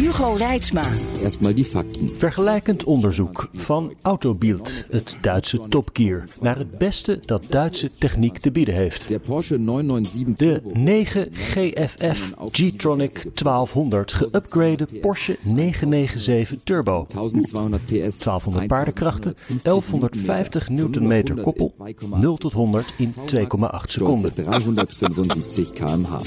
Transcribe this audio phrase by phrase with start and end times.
[0.00, 0.86] Hugo Reitsma.
[1.22, 2.10] Erstmal die Fakten.
[2.16, 8.74] Vergelijkend onderzoek van Autobild, het Duitse topgear, naar het beste dat Duitse techniek te bieden
[8.74, 9.08] heeft.
[9.08, 10.78] Der Porsche 997 De Turbo.
[10.78, 17.06] 9 GFF G-Tronic 1200 geüpgrade Porsche 997 Turbo.
[17.08, 17.90] 1200 PS.
[17.90, 21.74] 1200 paardenkrachten, 1150 Newtonmeter koppel,
[22.20, 24.34] 0 tot 100 in 2,8 Stolze seconden.
[24.34, 26.20] 375 km/h.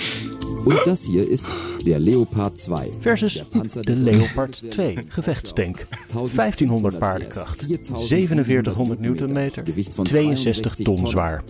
[0.65, 1.45] Und das hier ist
[1.85, 2.91] der Leopard 2.
[3.01, 5.85] Versus de Leopard 2 gevechtstank.
[6.11, 11.43] 1500 paardenkracht, 4700 Newtonmeter, Gewicht van 62 ton 62 zwaar.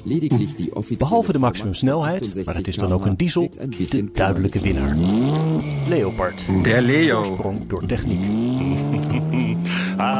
[0.97, 3.49] Behalve de maximumsnelheid, maar het is dan ook een diesel,
[3.89, 4.97] de duidelijke winnaar.
[5.87, 6.45] Leopard.
[6.63, 7.17] Der Leo.
[7.19, 8.21] Oorsprong door techniek.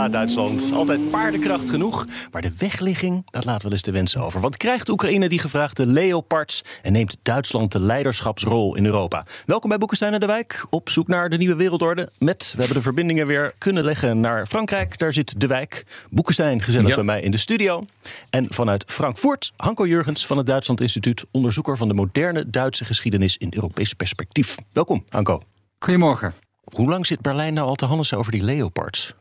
[0.10, 0.72] Duitsland.
[0.74, 2.06] Altijd paardenkracht genoeg.
[2.32, 4.42] Maar de wegligging, dat laat wel eens de wensen over.
[4.42, 6.64] Want krijgt Oekraïne die gevraagde Leopards...
[6.82, 9.26] en neemt Duitsland de leiderschapsrol in Europa?
[9.46, 10.66] Welkom bij Boekenstein en de Wijk.
[10.70, 12.10] Op zoek naar de nieuwe wereldorde.
[12.18, 14.98] Met, we hebben de verbindingen weer kunnen leggen naar Frankrijk.
[14.98, 15.86] Daar zit de Wijk.
[16.10, 16.96] Boekenstein gezellig Ja.
[16.96, 17.86] bij mij in de studio.
[18.30, 21.26] En vanuit Frankfurt, Hanko Jurgens van het Duitsland Instituut...
[21.32, 24.56] onderzoeker van de moderne Duitse geschiedenis in Europees perspectief.
[24.72, 25.42] Welkom, Hanko.
[25.80, 26.34] Goedemorgen.
[26.64, 29.14] Hoe lang zit Berlijn nou al te hannesen over die Leopards?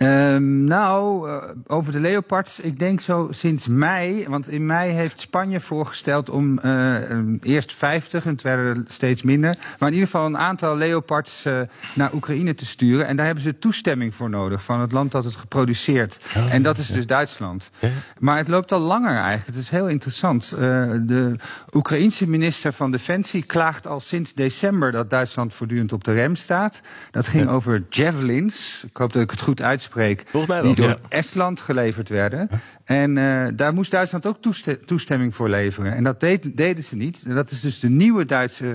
[0.00, 4.28] Ehm, nou, eh, over de Leopards, ik denk zo sinds mei.
[4.28, 8.82] Want in mei heeft Spanje voorgesteld om eh, eh, eerst 50, en het werden er
[8.88, 9.54] steeds minder.
[9.78, 11.60] Maar in ieder geval een aantal Leopards eh,
[11.94, 13.06] naar Oekraïne te sturen.
[13.06, 16.20] En daar hebben ze toestemming voor nodig van het land dat het geproduceerd.
[16.50, 17.70] en dat is dus Duitsland.
[18.18, 19.46] Maar het loopt al langer eigenlijk.
[19.46, 20.50] Het is heel interessant.
[20.50, 21.34] De
[21.72, 26.80] Oekraïense minister van Defensie klaagt al sinds december dat Duitsland voortdurend op de rem staat.
[27.10, 28.84] Dat ging over javelins.
[28.86, 29.88] Ik hoop dat ik het goed uitspreek.
[30.30, 30.98] Volgens mij wel, Die door ja.
[31.08, 32.48] Estland geleverd werden.
[32.84, 35.94] En eh, daar moest Duitsland ook toeste- toestemming voor leveren.
[35.94, 37.22] En dat deed, deden ze niet.
[37.26, 38.74] En dat is dus de nieuwe Duitse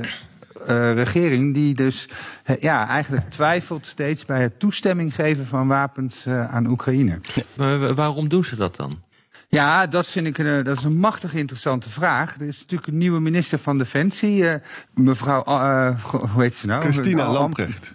[0.66, 2.10] eh, regering die dus
[2.44, 7.20] eh, ja, eigenlijk twijfelt steeds bij het toestemming geven van wapens eh, aan Oekraïne.
[7.56, 9.04] Maar wa- waarom doen ze dat dan?
[9.48, 12.36] Ja, dat vind ik een, dat is een machtig interessante vraag.
[12.40, 14.56] Er is natuurlijk een nieuwe minister van Defensie, eh,
[14.94, 16.00] mevrouw, eh,
[16.34, 16.82] hoe heet ze nou?
[16.82, 17.92] Christina Am- Lamprecht.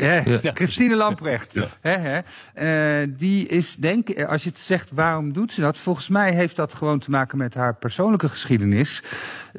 [0.00, 0.50] Ja, Ja.
[0.54, 1.54] Christine Lamprecht.
[1.80, 2.20] Hè, hè.
[2.54, 6.34] Eh, die is, denk ik, als je het zegt waarom doet ze dat, volgens mij
[6.34, 9.02] heeft dat gewoon te maken met haar persoonlijke geschiedenis.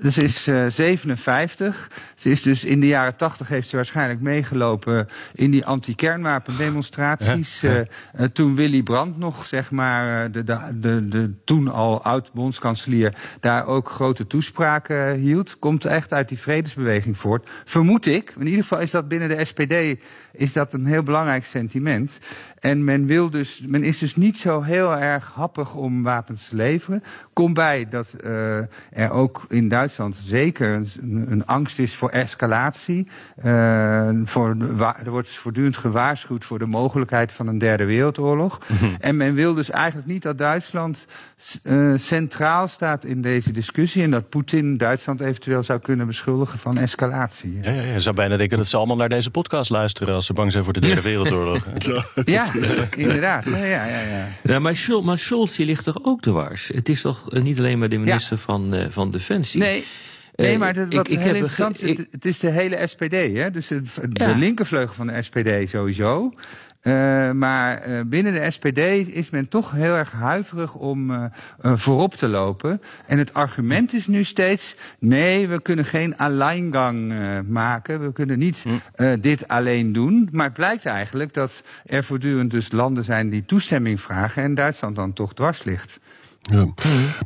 [0.01, 1.91] Dus ze is eh, 57.
[2.15, 7.63] Ze is dus in de jaren 80 heeft ze waarschijnlijk meegelopen in die anti-kernwapendemonstraties.
[7.63, 7.85] Eh, eh,
[8.33, 13.65] toen Willy Brandt nog, zeg maar, eh, de, de, de, de toen al oud-bondskanselier, daar
[13.65, 15.59] ook grote toespraken hield.
[15.59, 17.49] Komt echt uit die vredesbeweging voort.
[17.65, 18.33] Vermoed ik.
[18.37, 20.01] In ieder geval is dat binnen de SPD
[20.37, 22.19] is dat een heel belangrijk sentiment.
[22.59, 26.55] En men, wil dus, men is dus niet zo heel erg happig om wapens te
[26.55, 27.03] leveren.
[27.33, 28.57] Kom bij dat eh,
[28.91, 33.07] er ook in Duitsland zeker een, een angst is voor escalatie.
[33.35, 34.57] Eh, voor
[35.03, 38.61] er wordt voortdurend gewaarschuwd voor de mogelijkheid van een derde wereldoorlog.
[38.99, 41.07] En men wil dus eigenlijk niet dat Duitsland
[41.63, 44.03] eh, centraal staat in deze discussie.
[44.03, 47.59] En dat Poetin Duitsland eventueel zou kunnen beschuldigen van escalatie.
[47.61, 50.24] Ja, ja, ja, je zou bijna denken dat ze allemaal naar deze podcast luisteren als
[50.25, 51.65] ze bang zijn voor de Derde Wereldoorlog.
[52.25, 52.45] Ja,
[52.97, 53.45] inderdaad.
[53.45, 54.59] Ja, ja, ja, ja.
[54.59, 56.67] Maar, Schul, maar Scholz die ligt toch ook te wars?
[56.73, 59.59] Het is toch eh, niet alleen maar de minister van, eh, van Defensie?
[59.59, 59.85] Nee.
[60.35, 62.49] Nee, Eh, maar het, ik- wat ik heel heb interessant is, het, het is de
[62.49, 63.51] hele SPD, hè?
[63.51, 64.31] dus de, de Ja.
[64.31, 66.33] linkervleugel van de SPD sowieso.
[66.85, 68.77] Eh, maar eh, binnen de SPD
[69.15, 71.23] is men toch heel erg huiverig om eh,
[71.61, 72.81] voorop te lopen.
[73.05, 77.13] En het argument is nu steeds: nee, we kunnen geen alleingang
[77.47, 78.05] maken.
[78.05, 78.63] We kunnen niet
[78.95, 80.29] eh, dit alleen doen.
[80.31, 84.43] Maar het blijkt eigenlijk dat er voortdurend dus landen zijn die toestemming vragen.
[84.43, 85.99] En Duitsland dan toch dwars ligt.
[86.41, 86.65] Ja.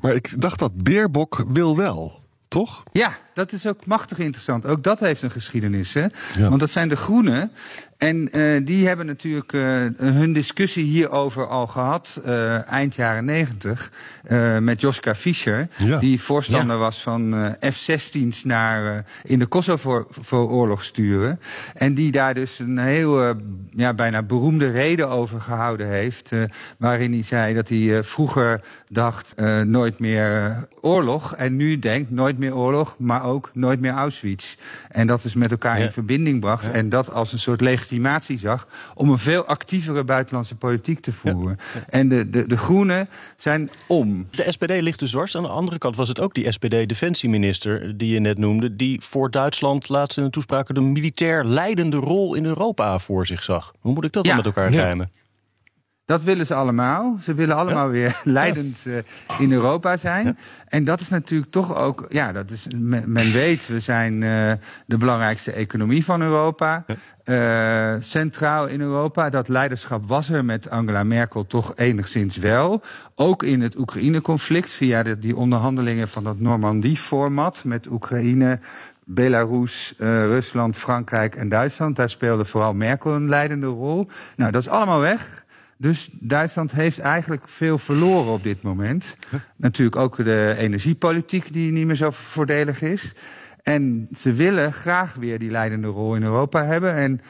[0.02, 2.84] Maar ik dacht dat Beerbok wil wel, toch?
[2.92, 4.66] Ja, dat is ook machtig interessant.
[4.66, 5.94] Ook dat heeft een geschiedenis.
[5.94, 6.06] Hè?
[6.38, 6.50] Ja.
[6.50, 7.52] Want dat zijn de Groenen.
[8.00, 9.62] En eh, die hebben natuurlijk eh,
[9.98, 13.92] hun discussie hierover al gehad eh, eind jaren negentig.
[14.60, 15.68] met Joska Fischer.
[15.76, 16.00] Ja.
[16.00, 21.40] Die voorstander was van eh, F-16's naar in de Kosovo-oorlog sturen.
[21.76, 23.36] En die daar dus een heel
[23.70, 26.32] ja, bijna beroemde reden over gehouden heeft.
[26.78, 31.36] waarin hij zei dat hij vroeger dacht nooit meer oorlog.
[31.36, 34.56] En nu denkt nooit meer oorlog, maar ook nooit meer Auschwitz.
[34.90, 36.72] En dat is met elkaar in verbinding bracht.
[36.72, 41.58] En dat als een soort legitimatie zag om een veel actievere buitenlandse politiek te voeren.
[41.90, 44.28] En de, de, de Groenen zijn om.
[44.32, 45.36] De SPD ligt dus dwars.
[45.36, 49.32] Aan de andere kant was het ook die SPD-defensieminister die je net noemde, die voor
[49.32, 53.74] Duitsland laatst in een toespraak de militair leidende rol in Europa voor zich zag.
[53.80, 55.12] Hoe moet ik dat dan met elkaar rijmen?
[56.10, 57.18] Dat willen ze allemaal.
[57.22, 58.98] Ze willen allemaal weer leidend uh,
[59.40, 60.26] in Europa zijn.
[60.26, 60.36] Ja.
[60.68, 64.52] En dat is natuurlijk toch ook, ja, dat is, men, men weet, we zijn uh,
[64.86, 66.86] de belangrijkste economie van Europa.
[66.88, 67.96] Ja.
[67.96, 69.30] Uh, centraal in Europa.
[69.30, 72.82] Dat leiderschap was er met Angela Merkel toch enigszins wel.
[73.16, 78.60] Ook in het Oekraïne-conflict via de, die onderhandelingen van dat Normandie-format met Oekraïne,
[79.06, 81.96] Belarus, uh, Rusland, Frankrijk en Duitsland.
[81.96, 84.08] Daar speelde vooral Merkel een leidende rol.
[84.36, 85.48] Nou, dat is allemaal weg.
[85.82, 89.16] Dus Duitsland heeft eigenlijk veel verloren op dit moment.
[89.32, 89.40] Huh?
[89.56, 93.14] Natuurlijk ook de energiepolitiek die niet meer zo voordelig is.
[93.64, 96.96] En ze willen graag weer die leidende rol in Europa hebben.
[96.96, 97.22] En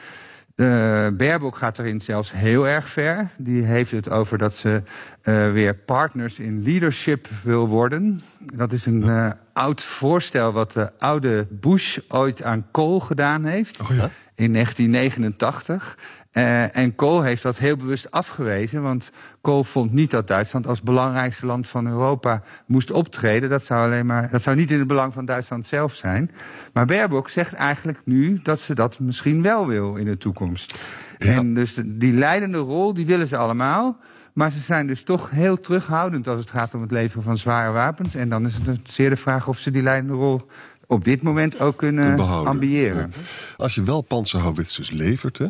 [0.60, 3.30] uh, Baerbock gaat erin zelfs heel erg ver.
[3.36, 4.82] Die heeft het over dat ze
[5.22, 8.20] uh, weer partners in leadership wil worden.
[8.54, 13.80] Dat is een uh, oud voorstel wat de oude Bush ooit aan Kool gedaan heeft.
[13.80, 14.10] Oh ja?
[14.34, 15.98] In 1989.
[16.32, 19.10] Uh, en Kool heeft dat heel bewust afgewezen, want
[19.40, 23.50] Kool vond niet dat Duitsland als belangrijkste land van Europa moest optreden.
[23.50, 26.30] Dat zou, alleen maar, dat zou niet in het belang van Duitsland zelf zijn.
[26.72, 30.84] Maar Baerbock zegt eigenlijk nu dat ze dat misschien wel wil in de toekomst.
[31.18, 31.32] Ja.
[31.32, 33.96] En dus die leidende rol, die willen ze allemaal.
[34.32, 37.72] Maar ze zijn dus toch heel terughoudend als het gaat om het leveren van zware
[37.72, 38.14] wapens.
[38.14, 40.48] En dan is het zeer de vraag of ze die leidende rol
[40.86, 43.10] op dit moment ook kunnen ambiëren.
[43.14, 43.22] Ja.
[43.56, 45.46] Als je wel panzerhouwitsers levert, hè,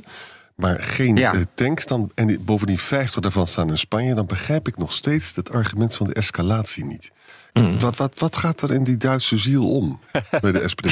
[0.60, 1.34] maar geen ja.
[1.34, 5.36] uh, tanks dan, en bovendien 50 daarvan staan in Spanje, dan begrijp ik nog steeds
[5.36, 7.10] het argument van de escalatie niet.
[7.52, 7.78] Mm.
[7.78, 10.00] Wat, wat, wat gaat er in die Duitse ziel om
[10.40, 10.88] bij de SPD?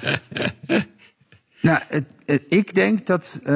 [1.62, 3.48] Nou, het, het, ik denk dat uh,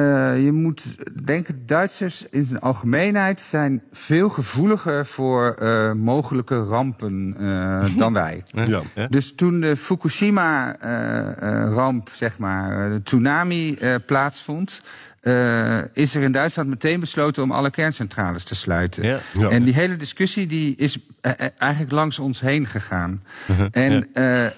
[0.43, 0.85] je moet
[1.25, 8.43] denken, Duitsers in zijn algemeenheid zijn veel gevoeliger voor uh, mogelijke rampen uh, dan wij.
[8.45, 8.81] Ja.
[9.09, 14.81] Dus toen de Fukushima-ramp, zeg maar, de tsunami plaatsvond,
[15.27, 19.03] uh, is er in Duitsland meteen besloten om alle kerncentrales te sluiten.
[19.03, 19.19] Ja.
[19.33, 19.49] Ja.
[19.49, 23.21] En die hele discussie die is uh, eigenlijk langs ons heen gegaan.
[23.47, 23.67] Uh -huh.
[23.71, 24.07] En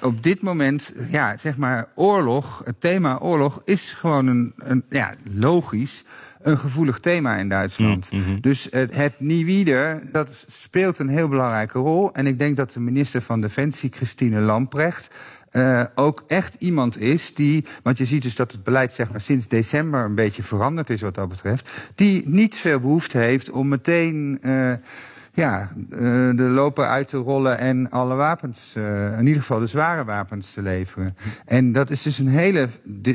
[0.01, 5.13] op dit moment, ja, zeg maar, oorlog, het thema oorlog is gewoon een, een ja,
[5.23, 6.03] logisch
[6.41, 8.11] een gevoelig thema in Duitsland.
[8.11, 8.41] Mm -hmm.
[8.41, 12.13] Dus uh, het niewieder, dat speelt een heel belangrijke rol.
[12.13, 15.15] En ik denk dat de minister van Defensie, Christine Lamprecht,
[15.57, 19.21] uh, ook echt iemand is die, want je ziet dus dat het beleid zeg maar
[19.21, 23.67] sinds december een beetje veranderd is wat dat betreft, die niet veel behoefte heeft om
[23.67, 24.73] meteen uh,
[25.33, 25.99] ja, uh,
[26.35, 28.73] de loper uit te rollen en alle wapens,
[29.17, 31.17] in ieder geval de zware wapens te leveren.
[31.45, 32.67] En dat is dus een hele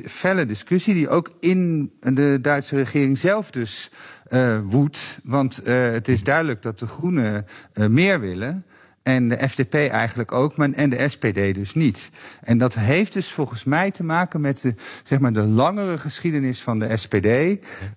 [0.05, 3.91] felle discussie die ook in de Duitse regering zelf dus
[4.65, 5.21] woedt.
[5.25, 8.65] Want het is duidelijk dat de Groenen meer willen.
[9.03, 12.11] En de FDP eigenlijk ook, maar, en de SPD dus niet.
[12.41, 16.63] En dat heeft dus volgens mij te maken met de, zeg maar, de langere geschiedenis
[16.63, 17.29] van de SPD.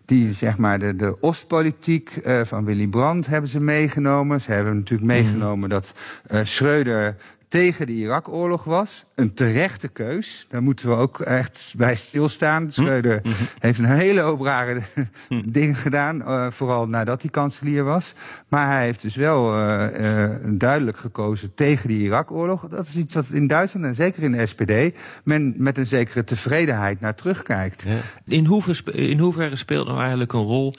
[0.05, 4.41] Die, zeg maar, de, de Oostpolitiek uh, van Willy Brandt hebben ze meegenomen.
[4.41, 5.69] Ze hebben natuurlijk meegenomen mm.
[5.69, 5.93] dat
[6.31, 7.15] uh, Schreuder
[7.55, 9.05] tegen de Irak-oorlog was.
[9.15, 10.45] Een terechte keus.
[10.49, 12.71] Daar moeten we ook echt bij stilstaan.
[12.71, 13.47] Schreuder mm -hmm.
[13.59, 14.81] heeft een hele hoop rare
[15.29, 15.43] mm.
[15.51, 16.21] dingen gedaan.
[16.21, 18.13] Uh, vooral nadat hij kanselier was.
[18.47, 22.67] Maar hij heeft dus wel uh, uh, duidelijk gekozen tegen die Irak-oorlog.
[22.69, 24.97] Dat is iets wat in Duitsland en zeker in de SPD...
[25.23, 27.83] men met een zekere tevredenheid naar terugkijkt.
[27.87, 27.99] Ja.
[28.25, 30.73] In, hoeverre, in hoeverre speelt nou eigenlijk een rol...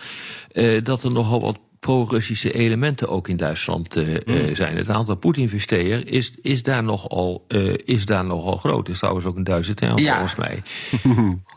[0.83, 4.55] dat er nogal wat pro-Russische elementen ook in Duitsland uh, mm.
[4.55, 4.77] zijn.
[4.77, 8.87] Het aantal Poetin-investeer is, is, daar nogal, uh, is daar nogal groot.
[8.87, 10.13] Dat is trouwens ook een Duitse term ja.
[10.13, 10.63] volgens mij.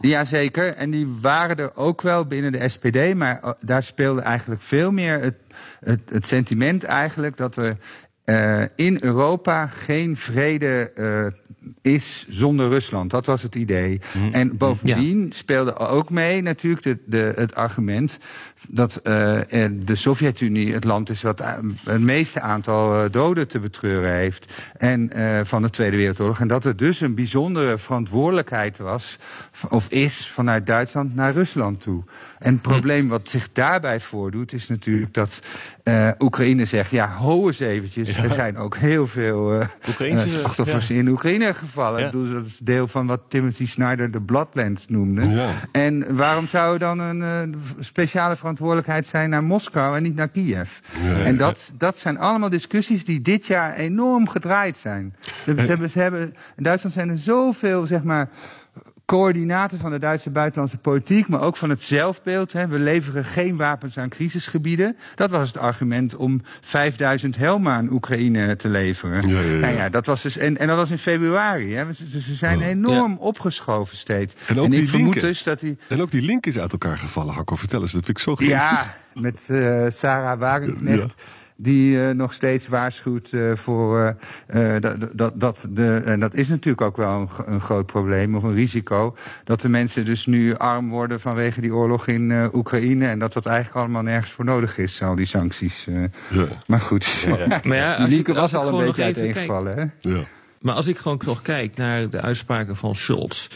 [0.12, 3.14] Jazeker, en die waren er ook wel binnen de SPD...
[3.14, 5.36] maar daar speelde eigenlijk veel meer het,
[5.80, 7.38] het, het sentiment eigenlijk...
[7.38, 10.92] dat uh, in Europa geen vrede
[11.82, 13.12] is zonder Rusland.
[13.12, 14.02] Dat was het idee.
[14.14, 14.34] Mm.
[14.34, 15.28] En bovendien ja.
[15.30, 18.20] speelde ook mee natuurlijk de, de, het argument
[18.70, 21.44] dat uh, de Sovjet-Unie het land is wat
[21.84, 25.12] het meeste aantal doden te betreuren heeft en
[25.46, 26.40] van de Tweede Wereldoorlog.
[26.40, 29.18] En dat er dus een bijzondere verantwoordelijkheid was,
[29.70, 32.04] of is, vanuit Duitsland naar Rusland toe.
[32.40, 35.42] En het probleem wat zich daarbij voordoet is natuurlijk dat
[36.20, 38.24] Oekraïne zegt, ja, ho eens eventjes, ja.
[38.24, 40.96] er zijn ook heel veel uh, slachtoffers ja.
[40.96, 41.48] in Oekraïne.
[41.48, 41.56] Ik
[41.96, 45.50] bedoel, dat is deel van wat Timothy Snyder de Bloodlands noemde.
[45.72, 50.30] En waarom zou er dan een uh, speciale verantwoordelijkheid zijn naar Moskou en niet naar
[50.30, 50.78] Kiev?
[51.24, 55.16] en dat, dat zijn allemaal discussies die dit jaar enorm gedraaid zijn.
[55.20, 58.30] Ze, ze hebben, ze hebben, in Duitsland zijn er zoveel, zeg maar
[59.10, 62.54] coördinaten van de Duitse buitenlandse politiek, maar ook van het zelfbeeld.
[62.54, 62.68] Hè.
[62.68, 64.98] We leveren geen wapens aan crisisgebieden.
[65.16, 69.30] Dat was het argument om 5000 Helma aan Oekraïne te leveren.
[69.30, 69.60] Ja, ja, ja.
[69.60, 71.74] Nou ja, dat was dus, en, en dat was in februari.
[71.74, 71.94] Hè.
[71.94, 74.36] Ze, ze zijn enorm opgeschoven steeds.
[74.48, 75.30] En ook ik die vermoed linken.
[75.30, 75.78] dus dat die.
[75.88, 77.56] En ook die link is uit elkaar gevallen, Hakko.
[77.56, 78.58] Vertel eens, dat vind ik zo geestig.
[78.60, 81.16] Ja, met eh, Sarah Wagenknecht.
[81.62, 84.16] Die uh, nog steeds waarschuwt uh, voor
[84.56, 86.02] uh, dat, dat, dat de.
[86.06, 89.16] En dat is natuurlijk ook wel een, een, groot probleem of een risico.
[89.44, 93.08] Dat de mensen dus nu arm worden vanwege die oorlog in Oekraïne.
[93.08, 95.88] En dat dat eigenlijk allemaal nergens voor nodig is, al die sancties.
[96.30, 96.48] Ja.
[96.68, 97.26] Maar goed.
[97.28, 97.60] Ja.
[97.64, 100.10] maar ja, als Lieke ik, als was ik al een beetje uiteengevallen, hè?
[100.10, 100.24] Ja.
[100.60, 103.48] Maar als ik gewoon nog kijk naar de uitspraken van Scholz.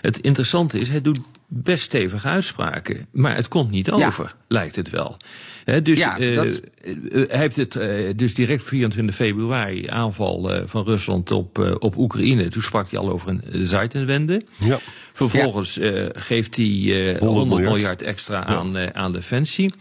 [0.00, 3.06] Het interessante is, hij doet best stevige uitspraken.
[3.10, 5.16] Maar het komt niet over, lijkt het wel.
[5.64, 9.88] He, dus Ja, uh, dat is- uh, hij heeft het uh, dus direct 24 februari
[9.88, 12.48] aanval uh, van Rusland op, uh, op Oekraïne.
[12.48, 14.42] Toen sprak hij al over een Zeitenwende.
[14.58, 14.78] Ja.
[15.12, 19.74] Vervolgens uh, geeft hij uh, 100 miljard, miljard extra aan, uh, aan defensie.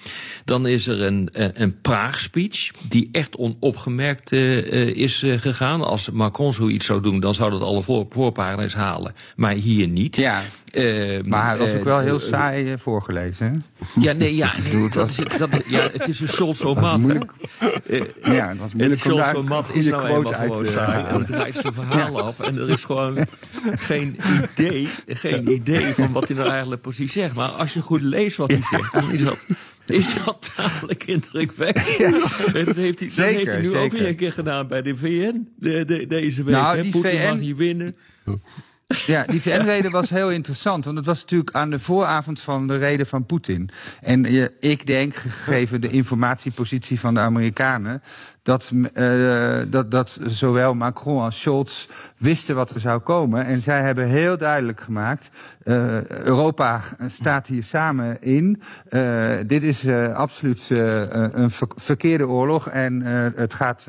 [0.45, 5.81] Dan is er een, een Praag-speech die echt onopgemerkt is gegaan.
[5.81, 9.15] Als Macron zoiets zou doen, dan zou dat alle voor, voorpagina's halen.
[9.35, 10.15] Maar hier niet.
[10.15, 10.43] Ja.
[10.73, 13.45] Uh, maar hij was ook wel heel saai voorgelezen.
[13.45, 14.01] Hè?
[14.01, 16.97] Ja, nee, ja, nee dat is, dat, ja, het is een Scholz-format.
[16.99, 17.31] moeilijk.
[18.23, 21.05] ja, het was moeilijk en om daar Scholz-format een is nou eenmaal uit gewoon saai.
[21.05, 22.39] En het draait zijn verhaal af.
[22.39, 23.25] En er is gewoon
[23.89, 24.19] geen
[24.55, 27.35] idee, geen idee van wat hij nou eigenlijk precies zegt.
[27.35, 29.45] Maar als je goed leest wat hij zegt, dan is dat,
[29.85, 31.99] is dat tamelijk indrukwekkend.
[31.99, 32.11] En
[32.65, 34.97] Dat heeft hij, dat Zeker, heeft hij nu ook weer een keer gedaan bij de
[34.97, 36.55] VN de, de, deze week.
[36.55, 37.95] Nou, Poetin VN mag niet winnen.
[38.97, 40.85] Ja, die VN-rede was heel interessant.
[40.85, 43.69] Want het was natuurlijk aan de vooravond van de reden van Poetin.
[44.01, 48.01] En eh, ik denk, gegeven de informatiepositie van de Amerikanen.
[48.43, 53.45] Dat, uh, dat, dat zowel Macron als Scholz wisten wat er zou komen.
[53.45, 55.29] En zij hebben heel duidelijk gemaakt.
[55.63, 58.61] Uh, Europa staat hier samen in.
[58.89, 62.69] Uh, dit is absoluut een ver verkeerde oorlog.
[62.69, 63.01] En
[63.35, 63.87] het gaat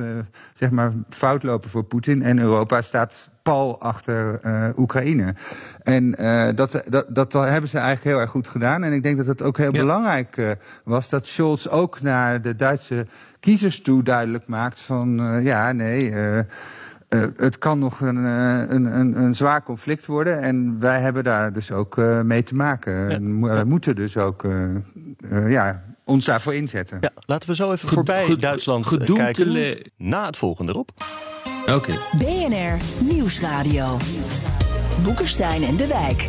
[0.54, 2.22] zeg maar fout lopen voor Poetin.
[2.22, 5.34] En Europa staat pal achter uh, Oekraïne.
[5.82, 8.82] En uh, dat, dat, dat hebben ze eigenlijk heel erg goed gedaan.
[8.82, 9.80] En ik denk dat het ook heel ja.
[9.80, 10.50] belangrijk uh,
[10.84, 13.06] was dat Scholz ook naar de Duitse
[13.40, 16.10] kiezers toe duidelijk maakt van ja, nee.
[16.10, 21.52] Uh, het kan nog een, een, een, een, zwaar conflict worden en wij hebben daar
[21.52, 23.10] dus ook uh, mee te maken.
[23.10, 23.48] Ja.
[23.48, 26.98] Wij moeten dus ook uh, ja, ons daarvoor inzetten.
[27.00, 29.78] Ja, laten we zo even voorbij Duitsland kijken.
[29.96, 30.88] Na het volgende, Rob.
[31.66, 31.92] Oké.
[32.18, 33.96] BNR Nieuwsradio.
[35.02, 36.28] Boekenstein en de Wijk.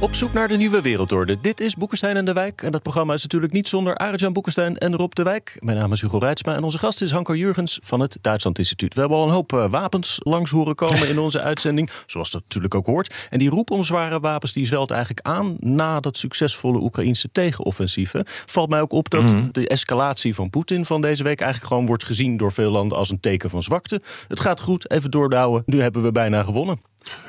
[0.00, 1.40] Op zoek naar de nieuwe wereldorde.
[1.40, 2.62] Dit is Boekenstein en de Wijk.
[2.62, 5.56] En dat programma is natuurlijk niet zonder Arjan Boekenstein en Rob de Wijk.
[5.60, 8.94] Mijn naam is Hugo Reitsma en onze gast is Hanko Jurgens van het Duitsland Instituut.
[8.94, 11.90] We hebben al een hoop uh, wapens langs horen komen in onze uitzending.
[12.06, 13.28] Zoals dat natuurlijk ook hoort.
[13.30, 18.12] En die roep om zware wapens die zwelt eigenlijk aan na dat succesvolle Oekraïnse tegenoffensief.
[18.46, 19.48] Valt mij ook op dat mm -hmm.
[19.52, 23.10] de escalatie van Poetin van deze week eigenlijk gewoon wordt gezien door veel landen als
[23.10, 24.00] een teken van zwakte.
[24.28, 25.62] Het gaat goed, even doordouwen.
[25.66, 26.80] Nu hebben we bijna gewonnen.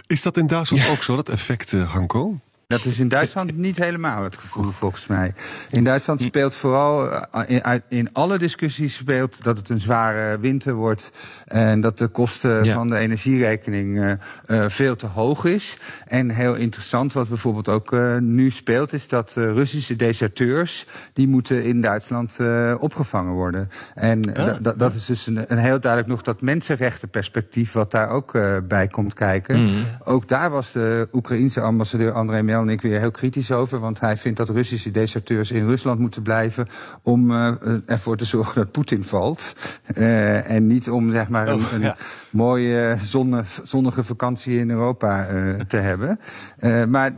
[0.08, 0.92] Is dat in Duitsland ja.
[0.92, 2.38] ook zo, dat effect, uh, Hanko?
[2.68, 5.34] Dat is in Duitsland niet helemaal het gevoel, volgens mij.
[5.70, 11.12] In Duitsland speelt vooral, in, in, alle discussies speelt dat het een zware winter wordt.
[11.46, 12.74] En dat de kosten ja.
[12.74, 14.12] van de energierekening uh,
[14.48, 15.78] uh, veel te hoog is.
[16.08, 21.64] En heel interessant, wat bijvoorbeeld ook uh, nu speelt, is dat Russische deserteurs, die moeten
[21.64, 22.40] in Duitsland
[22.80, 23.70] opgevangen worden.
[23.94, 24.56] En Ah.
[24.78, 28.32] dat is dus een, een, heel duidelijk nog dat mensenrechtenperspectief wat daar ook
[28.68, 29.64] bij komt kijken.
[29.64, 29.74] Mm.
[30.04, 33.80] Ook daar was de Oekraïense ambassadeur André Melnik weer heel kritisch over.
[33.80, 36.68] Want hij vindt dat Russische deserteurs in Rusland moeten blijven.
[37.02, 37.52] om uh,
[37.86, 39.56] ervoor te zorgen dat Poetin valt.
[39.98, 41.96] Uh, en niet om zeg maar een, Oh, een ja.
[42.30, 46.20] mooie zonne, zonnige vakantie in Europa uh, te hebben.
[46.90, 47.16] maar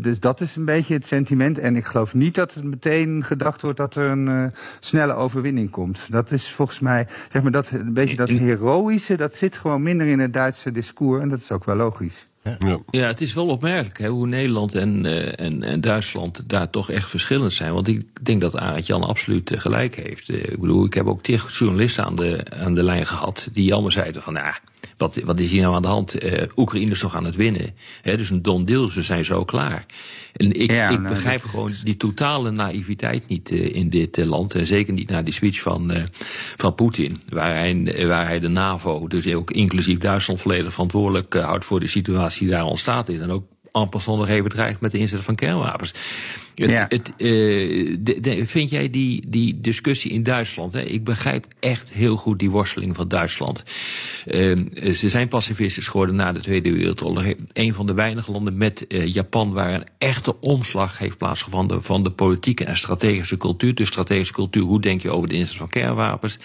[0.00, 1.58] dus dat is een beetje het sentiment.
[1.58, 6.06] En ik geloof niet dat het meteen gedacht wordt dat er een snelle overwinning komt.
[6.10, 10.06] Dat is volgens mij, zeg maar, dat, een beetje dat heroïsche, dat zit gewoon minder
[10.06, 11.22] in het Duitse discours.
[11.22, 12.28] En dat is ook wel logisch.
[12.58, 12.78] Ja.
[12.90, 16.90] Ja, het is wel opmerkelijk hè, hoe Nederland en, uh, en, en Duitsland daar toch
[16.90, 17.72] echt verschillend zijn.
[17.72, 20.28] Want ik denk dat Arend Jan absoluut uh, gelijk heeft.
[20.28, 23.72] Uh, ik bedoel, ik heb ook tig journalisten aan de, aan de lijn gehad die
[23.72, 24.32] allemaal zeiden van...
[24.32, 24.54] Nou,
[24.96, 26.24] wat, wat is hier nou aan de hand?
[26.24, 27.74] Uh, Oekraïne is toch aan het winnen.
[28.02, 28.16] Hè?
[28.16, 29.86] Dus een don deel, ze zijn zo klaar.
[30.32, 34.54] En ik, ik nou, begrijp gewoon die totale naïviteit niet uh, in dit uh, land.
[34.54, 35.92] En zeker niet na die speech van,
[36.56, 37.20] van Poetin.
[37.28, 41.86] Waar hij, waar hij de NAVO, dus ook inclusief Duitsland, volledig verantwoordelijk houdt voor de
[41.86, 43.08] situatie die daar ontstaat.
[43.08, 43.18] is.
[43.18, 45.94] En ook en passant nog even dreigt met de inzet van kernwapens.
[46.60, 46.86] Het, ja.
[46.88, 50.72] het, uh, de, de, vind jij die, die discussie in Duitsland?
[50.72, 50.82] Hè?
[50.82, 53.62] Ik begrijp echt heel goed die worsteling van Duitsland.
[54.26, 54.56] Uh,
[54.92, 57.24] ze zijn pacifistisch geworden na de Tweede Wereldoorlog.
[57.52, 62.02] Een van de weinige landen met uh, Japan waar een echte omslag heeft plaatsgevonden van
[62.02, 63.74] de politieke en strategische cultuur.
[63.74, 66.38] De strategische cultuur, hoe denk je over de inzet van kernwapens?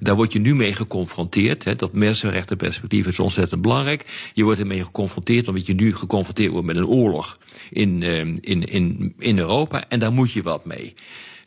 [0.00, 1.64] Daar word je nu mee geconfronteerd.
[1.64, 4.30] Hè, dat mensenrechtenperspectief is ontzettend belangrijk.
[4.34, 7.38] Je wordt ermee geconfronteerd omdat je nu geconfronteerd wordt met een oorlog
[7.70, 8.02] in,
[8.40, 9.88] in, in, in Europa.
[9.88, 10.94] En daar moet je wat mee.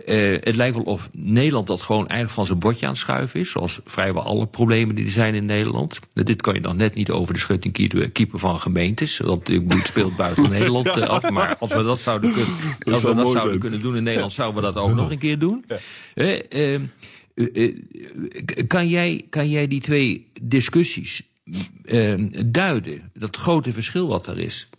[0.05, 3.39] Uh, het lijkt wel of Nederland dat gewoon eigenlijk van zijn bordje aan het schuiven
[3.39, 3.51] is.
[3.51, 5.99] Zoals vrijwel alle problemen die er zijn in Nederland.
[6.13, 9.17] Dit kan je dan net niet over de schutting kiepen van gemeentes.
[9.17, 11.29] Want het speelt buiten Nederland af.
[11.29, 12.53] Maar als we dat zouden, kunnen,
[12.93, 15.39] als we dat zouden kunnen doen in Nederland, zouden we dat ook nog een keer
[15.39, 15.65] doen.
[16.15, 16.79] Uh,
[18.67, 21.23] kan, jij, kan jij die twee discussies
[22.45, 23.11] duiden?
[23.13, 24.69] Dat grote verschil wat er is.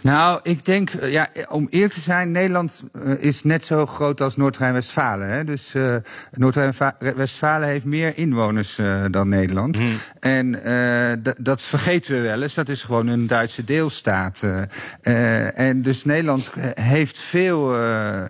[0.00, 4.20] Nou, ik denk, eh, ja, om eerlijk te zijn, Nederland uh, is net zo groot
[4.20, 5.46] als Noord-Rijn-Westfalen.
[5.46, 5.96] Dus uh,
[6.30, 9.76] Noord-Rijn-Westfalen heeft meer inwoners uh, dan Nederland.
[9.76, 9.98] Hmm.
[10.20, 10.60] En
[11.38, 12.54] dat vergeten we wel eens.
[12.54, 14.42] Dat is gewoon een Duitse deelstaat.
[15.54, 17.76] en dus Nederland heeft veel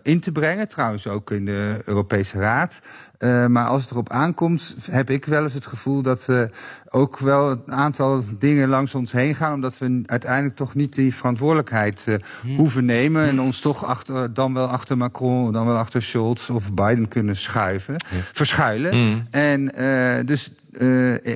[0.02, 2.80] in te brengen, trouwens ook in de Europese Raad.
[3.18, 6.50] Uh, maar als het erop aankomt, heb ik wel eens het gevoel dat we
[6.88, 9.54] ook wel een aantal dingen langs ons heen gaan.
[9.54, 12.56] Omdat we uiteindelijk toch niet die verantwoordelijkheid uh, hmm.
[12.56, 13.28] hoeven nemen.
[13.28, 17.36] En ons toch achter, dan wel achter Macron, dan wel achter Scholz of Biden kunnen
[17.36, 17.96] schuiven,
[18.32, 18.92] verschuilen.
[18.92, 19.26] Hmm.
[19.30, 20.52] En, uh, dus,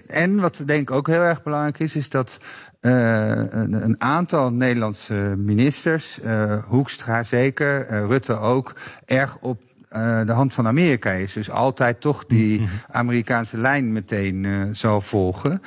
[0.06, 2.38] en wat denk ik ook heel erg belangrijk is, is dat
[2.80, 6.20] een, een, aantal Nederlandse ministers,
[6.66, 8.75] Hoekstra zeker, Rutte ook,
[9.06, 11.33] erg op uh, de hand van Amerika is.
[11.33, 12.71] Dus altijd toch die mhm.
[12.90, 15.50] Amerikaanse lijn meteen uh, zal volgen.
[15.52, 15.61] Uh,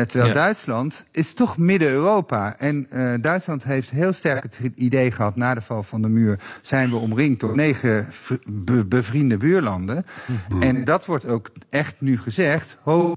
[0.00, 0.32] terwijl ja.
[0.32, 2.56] Duitsland is toch Midden-Europa.
[2.58, 2.86] En
[3.20, 6.96] Duitsland heeft heel sterk het idee gehad, na de val van de muur zijn we
[6.96, 8.06] omringd door negen
[8.46, 10.06] be bevriende buurlanden.
[10.48, 10.62] Mhm.
[10.62, 12.76] En dat wordt ook echt nu gezegd.
[12.82, 13.12] Ho,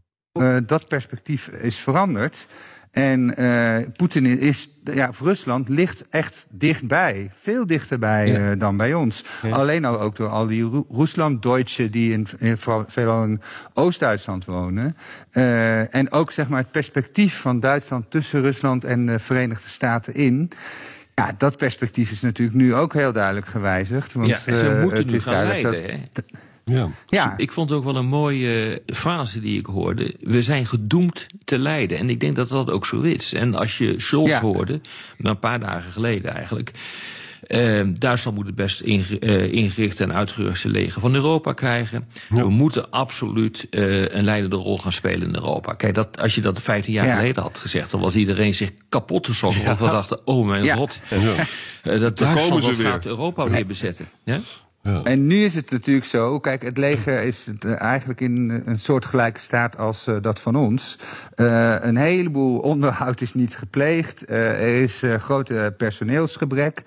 [0.65, 2.47] dat perspectief is veranderd.
[2.97, 7.31] En uh, Poetin is, ja, voor Rusland ligt echt dichtbij.
[7.41, 8.51] Veel dichterbij ja.
[8.51, 9.23] uh, dan bij ons.
[9.41, 9.49] Ja.
[9.49, 12.57] Alleen al ook door al die Rusland-Deutsche die in, in,
[12.87, 13.41] veelal in
[13.73, 14.97] Oost-Duitsland wonen.
[15.33, 20.13] Uh, en ook zeg maar het perspectief van Duitsland tussen Rusland en de Verenigde Staten
[20.13, 20.51] in.
[21.13, 24.13] Ja, dat perspectief is natuurlijk nu ook heel duidelijk gewijzigd.
[24.13, 26.25] Want, ja, ze moeten nu gaan leiden, dat,
[26.67, 26.89] ja.
[27.07, 27.33] ja.
[27.37, 30.15] Ik vond het ook wel een mooie frase die ik hoorde.
[30.19, 31.97] We zijn gedoemd te lijden.
[31.97, 33.33] En ik denk dat dat ook zo is.
[33.33, 34.41] En als je Scholz ja.
[34.41, 34.81] hoorde,
[35.17, 36.71] een paar dagen geleden eigenlijk.
[37.47, 42.07] Uh, Duitsland moet het best uh, ingerichte en uitgeruste leger van Europa krijgen.
[42.29, 42.35] Ja.
[42.35, 45.73] We moeten absoluut uh, een leidende rol gaan spelen in Europa.
[45.73, 47.15] Kijk, dat, als je dat 15 jaar ja.
[47.15, 49.65] geleden had gezegd, dan was iedereen zich kapot te sokken.
[49.65, 50.99] Want we dachten, oh mijn god,
[51.83, 54.09] dat Duitsland gaat Europa weer bezetten.
[54.23, 54.39] Ja?
[54.87, 55.03] Ja.
[55.03, 58.79] En nu is het natuurlijk zo, kijk, het leger is het, uh, eigenlijk in een
[58.79, 60.99] soortgelijke staat als uh, dat van ons.
[61.35, 66.83] Uh, een heleboel onderhoud is niet gepleegd, er is grote personeelsgebrek.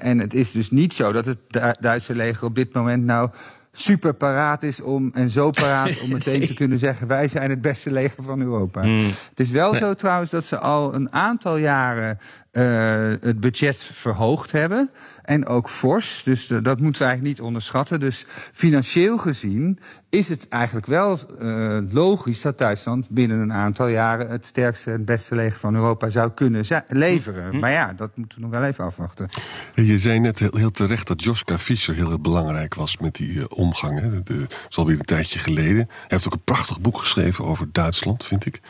[0.00, 1.38] en het is dus niet zo dat het
[1.80, 3.30] Duitse leger op dit moment nou
[3.72, 7.60] super paraat is om, en zo paraat om meteen te kunnen zeggen: wij zijn het
[7.60, 8.82] beste leger van Europa.
[8.82, 9.04] Mm.
[9.28, 12.18] Het is wel zo trouwens dat ze al een aantal jaren
[12.52, 14.90] uh, het budget verhoogd hebben.
[15.22, 16.22] En ook fors.
[16.24, 18.00] Dus uh, dat moeten we eigenlijk niet onderschatten.
[18.00, 19.78] Dus financieel gezien
[20.10, 25.04] is het eigenlijk wel uh, logisch dat Duitsland binnen een aantal jaren het sterkste en
[25.04, 27.50] beste leger van Europa zou kunnen leveren.
[27.50, 27.58] Hm.
[27.58, 29.28] Maar ja, dat moeten we nog wel even afwachten.
[29.74, 34.00] Je zei net heel, heel terecht dat Joska Fischer heel belangrijk was met die omgang.
[34.00, 34.22] Hè.
[34.22, 34.30] Dat
[34.68, 35.86] is alweer een tijdje geleden.
[35.88, 38.60] Hij heeft ook een prachtig boek geschreven over Duitsland, vind ik.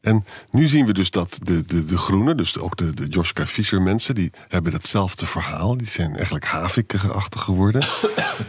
[0.00, 3.46] En nu zien we dus dat de, de, de groenen, dus ook de, de Joschka
[3.46, 5.76] Fischer mensen, die hebben datzelfde verhaal.
[5.76, 7.80] Die zijn eigenlijk havikachtig geworden.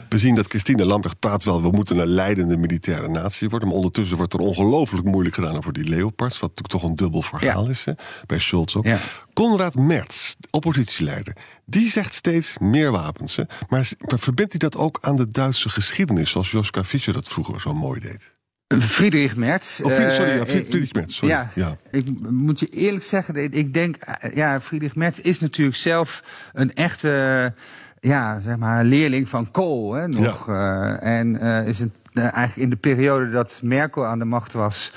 [0.10, 3.68] We zien dat Christine Lambrecht praat wel, we moeten een leidende militaire natie worden.
[3.68, 6.40] Maar ondertussen wordt er ongelooflijk moeilijk gedaan over die Leopards.
[6.40, 7.94] Wat natuurlijk toch een dubbel verhaal is, hè?
[8.26, 8.86] bij Schulz ook.
[8.86, 9.00] Ja.
[9.34, 11.36] Konrad Merz, oppositieleider,
[11.66, 13.36] die zegt steeds meer wapens.
[13.36, 13.44] Hè?
[13.70, 17.74] Maar verbindt hij dat ook aan de Duitse geschiedenis, zoals Joschka Fischer dat vroeger zo
[17.74, 18.34] mooi deed?
[18.80, 19.80] Friedrich Merz.
[19.80, 21.16] Oh, sorry, ja, Friedrich Merz.
[21.16, 21.34] Sorry.
[21.34, 23.96] Ja, ja, ik moet je eerlijk zeggen, ik denk,
[24.34, 27.54] ja, Friedrich Merz is natuurlijk zelf een echte,
[28.00, 30.48] ja, zeg maar, leerling van Kool, hè, nog.
[30.48, 31.02] Ja.
[31.02, 34.94] Uh, en uh, is een eigenlijk in de periode dat Merkel aan de macht was,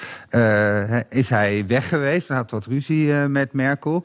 [1.09, 2.29] is hij weg geweest.
[2.29, 4.05] Hij had wat ruzie met Merkel.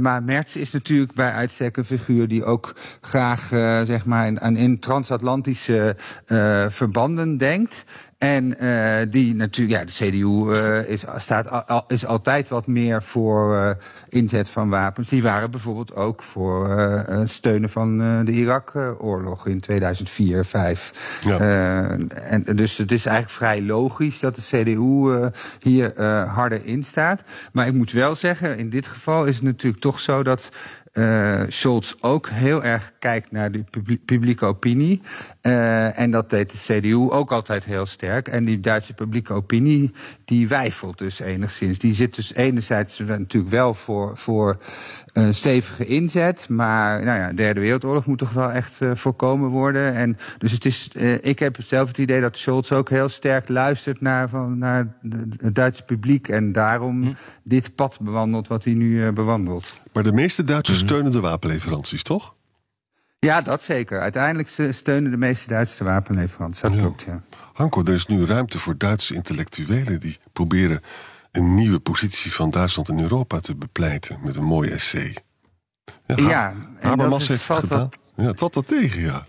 [0.00, 3.48] maar Merz is natuurlijk bij uitstek een figuur die ook graag
[3.86, 5.96] zeg maar, aan in transatlantische
[6.68, 7.84] verbanden denkt.
[8.24, 13.02] En uh, die natuurlijk, ja, de CDU uh, is, staat, al, is altijd wat meer
[13.02, 13.70] voor uh,
[14.08, 15.08] inzet van wapens.
[15.08, 16.52] Die waren bijvoorbeeld ook voor
[17.24, 21.20] steunen van de Irak-oorlog in 2004, 5.
[21.26, 21.38] Ja.
[22.10, 27.20] en dus het is eigenlijk vrij logisch dat de CDU hier harder in staat.
[27.52, 30.50] Maar ik moet wel zeggen, in dit geval is het natuurlijk toch zo dat
[30.94, 33.64] uh, Scholz ook heel erg kijkt naar de
[34.04, 35.00] publieke opinie.
[35.42, 38.28] Uh, en dat deed de CDU ook altijd heel sterk.
[38.28, 39.92] En die Duitse publieke opinie,
[40.24, 41.78] die wijfelt dus enigszins.
[41.78, 44.56] Die zit dus enerzijds natuurlijk wel voor, voor
[45.12, 46.48] een stevige inzet.
[46.48, 49.94] Maar nou ja, de Derde Wereldoorlog moet toch wel echt uh, voorkomen worden.
[49.94, 50.88] En dus het is,
[51.20, 54.96] ik heb zelf het idee dat Scholz ook heel sterk luistert naar, van, naar
[55.36, 56.28] het Duitse publiek.
[56.28, 57.12] En daarom hm.
[57.42, 59.83] dit pad bewandelt wat hij nu bewandelt.
[59.94, 60.86] Maar de meeste Duitsers hm.
[60.86, 62.34] steunen de wapenleveranties, toch?
[63.18, 64.00] Ja, dat zeker.
[64.00, 66.60] Uiteindelijk steunen de meeste Duitse wapenleveranties.
[66.60, 67.20] Dat klopt, ja.
[67.52, 70.00] Hanko, er is nu ruimte voor Duitse intellectuelen...
[70.00, 70.80] die proberen
[71.32, 74.18] een nieuwe positie van Duitsland in Europa te bepleiten...
[74.22, 75.16] met een mooi essay.
[76.06, 77.78] Ja, ja Habermas heeft het gedaan.
[77.78, 79.26] Wat, ja, het valt wat tegen, ja.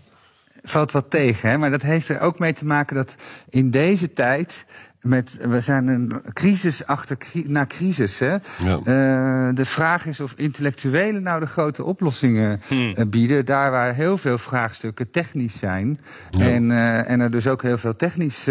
[0.63, 1.58] Valt wat tegen, hè?
[1.58, 3.15] maar dat heeft er ook mee te maken dat
[3.49, 4.65] in deze tijd
[5.06, 8.20] met, we zijn een crisis achter na crisis.
[8.20, 8.32] Hè?
[8.32, 8.39] Ja.
[8.78, 12.94] Uh, de vraag is of intellectuelen nou de grote oplossingen hmm.
[12.98, 13.46] uh, bieden.
[13.46, 16.00] Daar waar heel veel vraagstukken technisch zijn.
[16.30, 16.50] Ja.
[16.50, 18.50] En, uh, en er dus ook heel veel technisch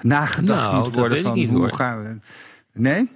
[0.00, 2.16] nagedacht nou, moet worden van hoe gaan we.
[2.72, 3.08] Nee?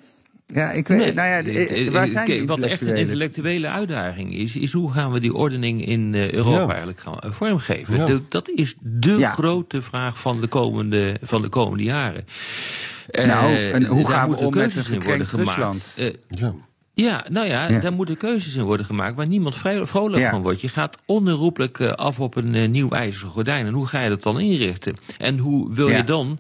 [0.55, 4.93] Ja, ik weet, nou ja, waar zijn Wat echt een intellectuele uitdaging is, is hoe
[4.93, 7.97] gaan we die ordening in Europa eigenlijk gaan vormgeven?
[7.97, 8.21] Ja.
[8.29, 12.25] dat is de grote vraag van de komende, van de komende jaren.
[13.27, 15.95] Nou, en hoe gaan we om met een in worden gemaakt?
[15.99, 16.55] Uh, ja.
[16.95, 20.61] Ja, nou ja, ja, daar moeten keuzes in worden gemaakt waar niemand vrolijk van wordt.
[20.61, 23.67] Je gaat onherroepelijk af op een nieuw ijzeren gordijn.
[23.67, 24.95] En hoe ga je dat dan inrichten?
[25.19, 26.39] En hoe wil je dan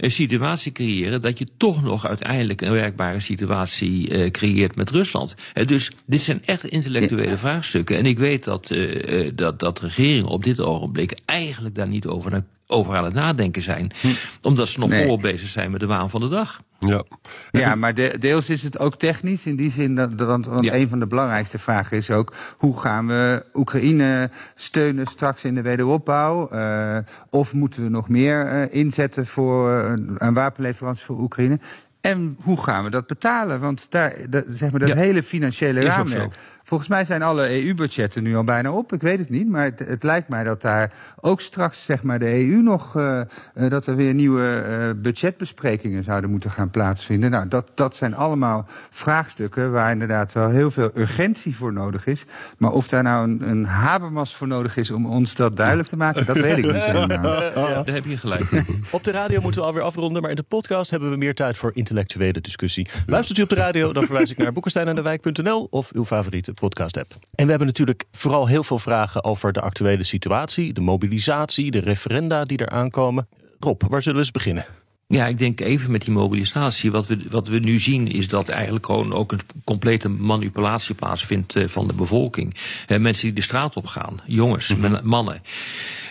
[0.00, 5.34] een situatie creëren dat je toch nog uiteindelijk een werkbare situatie uh, creëert met Rusland.
[5.54, 7.96] Uh, dus dit zijn echt intellectuele vraagstukken.
[7.96, 12.44] En ik weet dat, uh, dat, dat regeringen op dit ogenblik eigenlijk daar niet over,
[12.70, 13.90] over aan het nadenken zijn.
[14.00, 14.08] Hm.
[14.42, 15.02] Omdat ze nog nee.
[15.02, 16.60] volop bezig zijn met de waan van de dag.
[16.78, 17.04] Ja,
[17.50, 19.46] ja maar de, deels is het ook technisch.
[19.46, 20.74] In die zin, dat, want, want ja.
[20.74, 22.34] een van de belangrijkste vragen is ook...
[22.58, 26.48] hoe gaan we Oekraïne steunen straks in de wederopbouw?
[26.52, 26.98] Uh,
[27.30, 31.58] of moeten we nog meer uh, inzetten voor uh, een wapenleverantie voor Oekraïne?
[32.00, 33.60] En hoe gaan we dat betalen?
[33.60, 34.94] Want daar, dat, zeg maar, dat ja.
[34.94, 36.34] hele financiële raamwerk
[36.70, 38.92] Volgens mij zijn alle EU-budgetten nu al bijna op.
[38.92, 42.18] Ik weet het niet, maar het, het, lijkt mij dat daar ook straks zeg maar,
[42.18, 42.96] de EU nog...
[42.96, 43.20] Uh,
[43.54, 47.30] uh, dat er weer nieuwe uh, budgetbesprekingen zouden moeten gaan plaatsvinden.
[47.30, 52.24] Nou, dat, dat zijn allemaal vraagstukken waar inderdaad wel heel veel urgentie voor nodig is.
[52.58, 55.96] Maar of daar nou een, een Habermas voor nodig is om ons dat duidelijk te
[55.96, 57.42] maken, dat weet ik niet helemaal.
[57.42, 58.64] Ja, daar heb je gelijk.
[58.90, 61.56] op de radio moeten we alweer afronden, maar in de podcast hebben we meer tijd
[61.56, 62.88] voor intellectuele discussie.
[63.06, 67.12] Luistert u op de radio, dan verwijs ik naar boekensteinendewijk.nl of uw favoriete podcast-app.
[67.34, 71.80] En we hebben natuurlijk vooral heel veel vragen over de actuele situatie, de mobilisatie, de
[71.80, 73.28] referenda die er aankomen.
[73.58, 74.64] Rob, waar zullen we eens beginnen?
[75.12, 76.90] Ja, ik denk even met die mobilisatie.
[76.90, 81.56] Wat we, wat we nu zien is dat eigenlijk gewoon ook een complete manipulatie plaatsvindt
[81.56, 82.54] uh, van de bevolking.
[82.88, 84.98] Uh, mensen die de straat op gaan, jongens, mm -hmm.
[85.02, 85.42] mannen.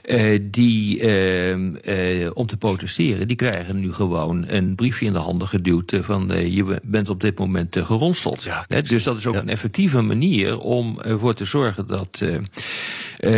[0.06, 5.48] Uh, die uh, om te protesteren, die krijgen nu gewoon een briefje in de handen
[5.48, 8.44] geduwd van je bent op dit moment geronseld.
[8.44, 9.42] Ja, dus dat is ook ja.
[9.42, 12.24] een effectieve manier om ervoor te zorgen dat,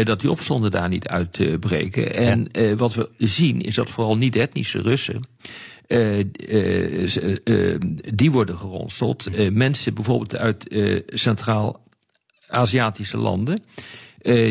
[0.03, 2.15] dat die opstanden daar niet uitbreken.
[2.15, 2.75] En ja.
[2.75, 5.21] wat we zien is dat vooral niet-etnische Russen.
[5.91, 7.07] Uh, uh,
[7.43, 7.75] uh,
[8.13, 9.51] die worden geronseld.
[9.53, 13.63] mensen bijvoorbeeld uit Centraal-Aziatische landen.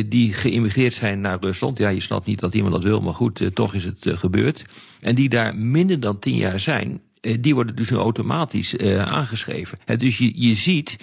[0.09, 1.79] Die geïmmigreerd zijn naar Rusland.
[1.79, 4.65] Ja, je snapt niet dat iemand dat wil, maar goed, toch is het gebeurd.
[5.01, 7.01] En die daar minder dan tien jaar zijn,
[7.41, 9.79] die worden dus nu automatisch aangeschreven.
[9.97, 10.97] dus je, je ziet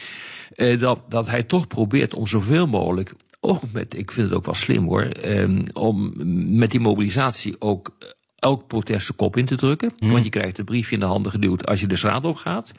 [0.79, 3.13] dat, dat hij toch probeert om zoveel mogelijk,
[3.47, 6.13] ook met, ik vind het ook wel slim hoor, um, om
[6.57, 7.97] met die mobilisatie ook
[8.35, 9.91] elk protest kop in te drukken.
[9.99, 10.09] Hmm.
[10.09, 12.71] Want je krijgt een briefje in de handen geduwd als je de straat op gaat.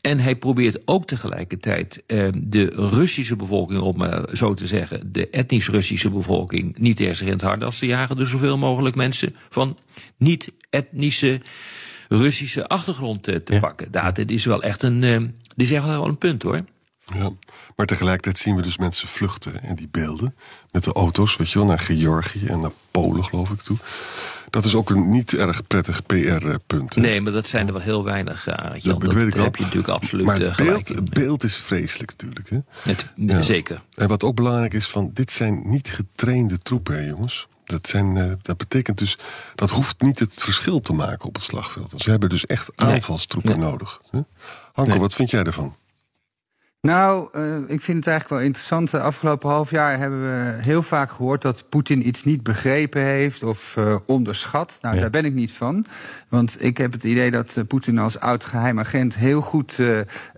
[0.00, 5.30] En hij probeert ook tegelijkertijd uh, de Russische bevolking, om uh, zo te zeggen, de
[5.30, 8.16] etnisch Russische bevolking, niet eerst in het harde te jagen.
[8.16, 9.78] Dus zoveel mogelijk mensen van
[10.16, 11.40] niet-etnische
[12.08, 13.60] Russische achtergrond te ja.
[13.60, 13.92] pakken.
[13.92, 16.64] Dat, dit is wel echt een, dit is echt wel een punt hoor.
[17.14, 17.30] Ja,
[17.76, 20.34] maar tegelijkertijd zien we dus mensen vluchten en die beelden
[20.70, 23.76] met de auto's, weet je wel, naar Georgië en naar Polen, geloof ik toe.
[24.50, 26.96] Dat is ook een niet erg prettig PR-punt.
[26.96, 28.98] Nee, maar dat zijn er wel heel weinig, uh, Jan.
[28.98, 32.50] Dat, dat weet ik heb je natuurlijk absoluut maar beeld, het beeld is vreselijk natuurlijk.
[32.50, 32.58] Hè?
[32.82, 33.42] Het, ja.
[33.42, 33.82] Zeker.
[33.94, 37.48] En wat ook belangrijk is, van dit zijn niet getrainde troepen, hè, jongens.
[37.64, 39.18] Dat, zijn, uh, dat betekent dus,
[39.54, 41.94] dat hoeft niet het verschil te maken op het slagveld.
[41.96, 43.68] Ze hebben dus echt aanvalstroepen Nee.
[43.70, 44.00] nodig.
[44.10, 44.20] Hè?
[44.84, 44.98] Nee.
[44.98, 45.76] wat vind jij ervan?
[46.82, 48.90] Nou, uh, ik vind het eigenlijk wel interessant.
[48.90, 53.42] De afgelopen half jaar hebben we heel vaak gehoord dat Poetin iets niet begrepen heeft
[53.42, 54.78] of uh, onderschat.
[54.80, 55.00] Nou, Ja.
[55.00, 55.86] daar ben ik niet van.
[56.28, 59.78] Want ik heb het idee dat uh, Poetin als oud geheim agent heel goed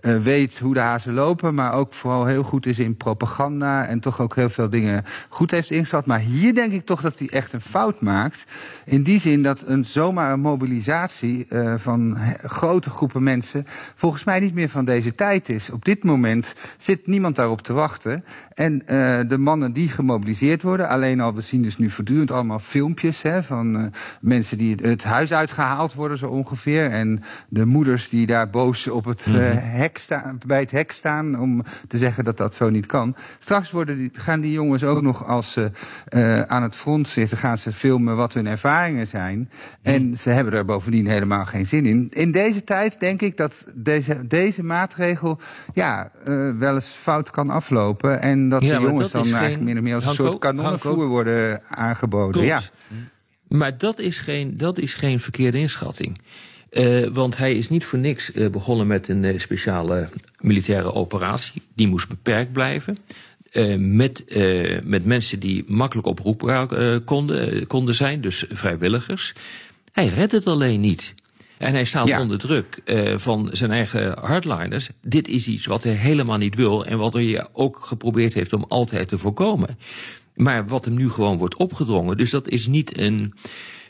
[0.01, 1.53] weet hoe de hazen lopen.
[1.53, 3.85] Maar ook vooral heel goed is in propaganda.
[3.85, 6.05] En toch ook heel veel dingen goed heeft ingeschat.
[6.05, 8.45] Maar hier denk ik toch dat hij echt een fout maakt.
[8.85, 13.63] In die zin dat een zomaar een mobilisatie van grote groepen mensen
[13.95, 15.69] volgens mij niet meer van deze tijd is.
[15.69, 16.32] Op dit moment
[16.77, 18.23] zit niemand daarop te wachten.
[18.53, 22.59] En uh, de mannen die gemobiliseerd worden, alleen al, we zien dus nu voortdurend allemaal
[22.59, 23.85] filmpjes hè, van uh,
[24.21, 26.91] mensen die het huis uitgehaald worden, zo ongeveer.
[26.91, 31.39] En de moeders die daar boos op het, uh, hek staan, bij het hek staan
[31.39, 33.15] om te zeggen dat dat zo niet kan.
[33.39, 35.71] Straks worden die, gaan die jongens ook nog, als ze
[36.47, 39.49] aan het front zitten, gaan ze filmen wat hun ervaringen zijn.
[39.81, 42.07] En ze hebben er bovendien helemaal geen zin in.
[42.09, 45.39] In deze tijd denk ik dat deze, deze maatregel,
[45.73, 48.21] ja, uh, wel eens fout kan aflopen.
[48.21, 50.39] En dat Ja, de jongens dat dan eigenlijk geen- min of meer als een soort
[50.39, 52.31] kanonnenvoer worden aangeboden.
[52.31, 52.47] Klopt.
[52.47, 52.61] Ja.
[53.47, 56.21] Maar dat is geen, dat is geen verkeerde inschatting.
[56.69, 60.09] Eh, want hij is niet voor niks eh, begonnen met een speciale
[60.39, 61.61] militaire operatie.
[61.75, 62.97] Die moest beperkt blijven.
[63.77, 64.25] Met,
[64.83, 69.33] met mensen die makkelijk oproepbaar eh, konden, konden zijn, dus vrijwilligers.
[69.91, 71.13] Hij redt het alleen niet.
[71.57, 72.21] En hij staat Ja.
[72.21, 74.89] onder druk eh, van zijn eigen hardliners.
[75.01, 78.65] Dit is iets wat hij helemaal niet wil en wat hij ook geprobeerd heeft om
[78.67, 79.77] altijd te voorkomen.
[80.35, 82.17] Maar wat hem nu gewoon wordt opgedrongen.
[82.17, 83.33] Dus dat is niet een,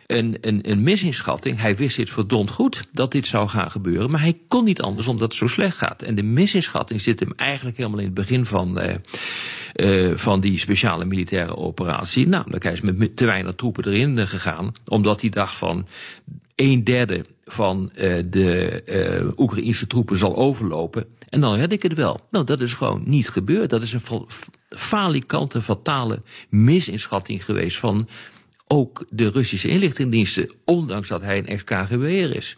[0.07, 1.59] een, een, een misinschatting.
[1.59, 4.11] Hij wist dit verdomd goed dat dit zou gaan gebeuren.
[4.11, 6.01] Maar hij kon niet anders omdat het zo slecht gaat.
[6.01, 8.95] En de misinschatting zit hem eigenlijk helemaal in het begin van, eh,
[9.73, 12.27] eh, van die speciale militaire operatie.
[12.27, 14.73] Namelijk, hij is met te weinig troepen erin gegaan.
[14.85, 15.87] Omdat hij dacht van
[16.55, 21.05] een derde van eh, de eh Oekraïnse troepen zal overlopen.
[21.29, 22.19] En dan red ik het wel.
[22.31, 23.69] Nou, dat is gewoon niet gebeurd.
[23.69, 24.25] Dat is een fa-
[24.69, 28.07] falikante, fatale misinschatting geweest van
[28.67, 30.49] ook de Russische inlichtingendiensten.
[30.65, 32.57] Ondanks dat hij een ex-KGB'er is.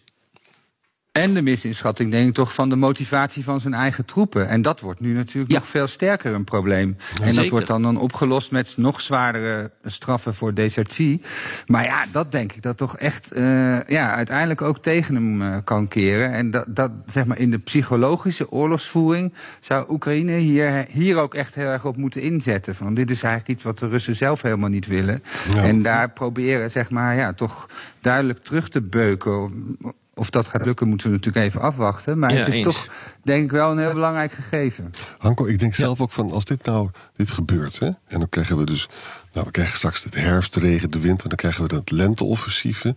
[1.22, 4.48] En de misinschatting, denk ik toch, van de motivatie van zijn eigen troepen.
[4.50, 5.58] En dat wordt nu natuurlijk Ja.
[5.58, 6.98] nog veel sterker een probleem.
[7.22, 11.22] en dat wordt dan, dan opgelost met nog zwaardere straffen voor desertie.
[11.66, 15.56] Maar ja, dat denk ik dat toch echt uh, ja, uiteindelijk ook tegen hem uh,
[15.64, 16.32] kan keren.
[16.34, 21.56] En dat, dat, zeg maar, in de psychologische oorlogsvoering zou Oekraïne hier, hier ook echt
[21.56, 22.76] heel erg op moeten inzetten.
[22.76, 25.24] Van dit is eigenlijk iets wat de Russen zelf helemaal niet willen.
[25.54, 25.64] Ja.
[25.64, 27.70] En daar proberen, zeg maar, ja, toch
[28.02, 29.78] duidelijk terug te beuken.
[30.16, 32.20] Of dat gaat lukken, moeten we natuurlijk even afwachten.
[32.20, 32.66] Maar Ja, het is eens.
[32.66, 32.88] toch,
[33.24, 34.92] denk ik, wel een heel belangrijk gegeven.
[35.18, 38.58] Hanko, ik denk zelf ook van als dit nou dit gebeurt, hè, en dan krijgen
[38.58, 38.90] we dus,
[39.34, 42.96] nou, we krijgen straks het herfstregen, de winter, dan krijgen we dat lenteoffensieve.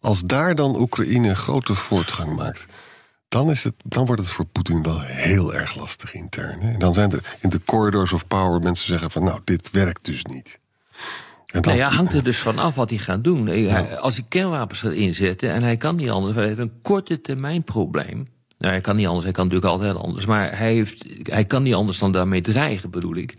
[0.00, 2.66] Als daar dan Oekraïne grote voortgang maakt,
[3.28, 6.60] dan, is het, dan wordt het voor Poetin wel heel erg lastig intern.
[6.60, 6.72] Hè.
[6.72, 10.04] En dan zijn er in de corridors of power mensen zeggen van, nou, dit werkt
[10.04, 10.58] dus niet.
[11.50, 13.48] Dan, Nou ja, hangt er dus van af wat hij gaat doen.
[13.98, 17.64] Als hij kernwapens gaat inzetten en hij kan niet anders, hij heeft een korte termijn
[17.64, 18.28] probleem.
[18.60, 20.26] Nou, hij kan niet anders, hij kan natuurlijk altijd anders.
[20.26, 23.34] Maar hij, heeft, hij kan niet anders dan daarmee dreigen, bedoel ik.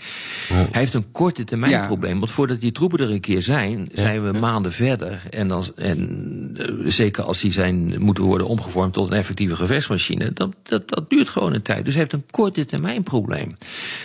[0.47, 1.86] Hij heeft een korte termijn Ja.
[1.86, 2.19] probleem.
[2.19, 5.21] Want voordat die troepen er een keer zijn, zijn we maanden verder.
[5.29, 10.34] En, dan, en eh, zeker als die zijn, moeten worden omgevormd tot een effectieve gevechtsmachine,
[10.34, 11.86] dat, dat, dat duurt gewoon een tijd.
[11.86, 13.57] Dus hij heeft een korte termijn probleem.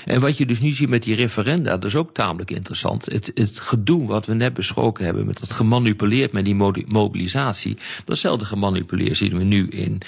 [0.05, 3.05] En wat je dus nu ziet met die referenda, dat is ook tamelijk interessant.
[3.05, 8.45] Het, het gedoe wat we net besproken hebben, met dat gemanipuleerd met die mobilisatie, datzelfde
[8.45, 10.01] gemanipuleerd zien we nu in,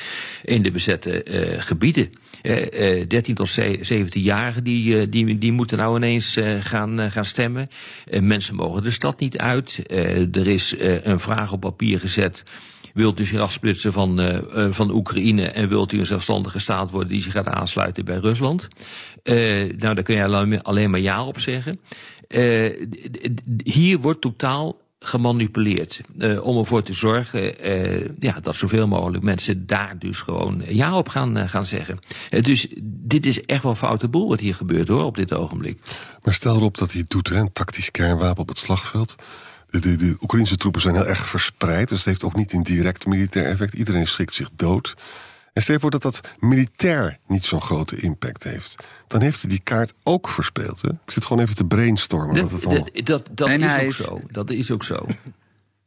[0.42, 2.12] in de bezette eh, gebieden.
[2.42, 7.00] Eh, eh, 13 tot ze- 17-jarigen die, eh, die, die moeten nou ineens eh, gaan,
[7.00, 7.68] eh, gaan stemmen.
[8.06, 9.82] Eh, mensen mogen de stad niet uit.
[9.86, 12.42] Eh, er is eh, een vraag op papier gezet.
[12.94, 16.90] Wilt u zich afsplitsen van, eh, eh, van Oekraïne en wilt u een zelfstandige staat
[16.90, 18.68] worden die zich gaat aansluiten bij Rusland?
[19.22, 19.34] Eh,
[19.76, 21.80] nou, daar kun je alleen, maar ja op zeggen.
[22.28, 22.72] Eh,
[23.64, 26.00] hier wordt totaal gemanipuleerd.
[26.18, 30.96] eh, om ervoor te zorgen eh, ja, dat zoveel mogelijk mensen daar dus gewoon ja
[30.96, 31.98] op gaan, eh, gaan zeggen.
[32.40, 35.78] Dus dit is echt wel foute boel wat hier gebeurt hoor, op dit ogenblik.
[36.22, 39.14] Maar stel erop dat hij het doet, hè, een tactisch kernwapen op het slagveld.
[39.70, 42.62] De, de, de Oekraïnse troepen zijn heel erg verspreid, dus het heeft ook niet een
[42.62, 43.74] direct militair effect.
[43.74, 44.94] Iedereen schrikt zich dood.
[45.52, 48.84] En stel je voor dat dat militair niet zo'n grote impact heeft.
[49.06, 50.82] Dan heeft hij die kaart ook verspeeld.
[50.82, 50.88] Hè?
[50.88, 52.34] Ik zit gewoon even te brainstormen.
[52.34, 52.88] Dat, wat het allemaal...
[53.04, 54.20] dat, dat, is ook is- zo.
[54.26, 55.06] Dat is ook zo.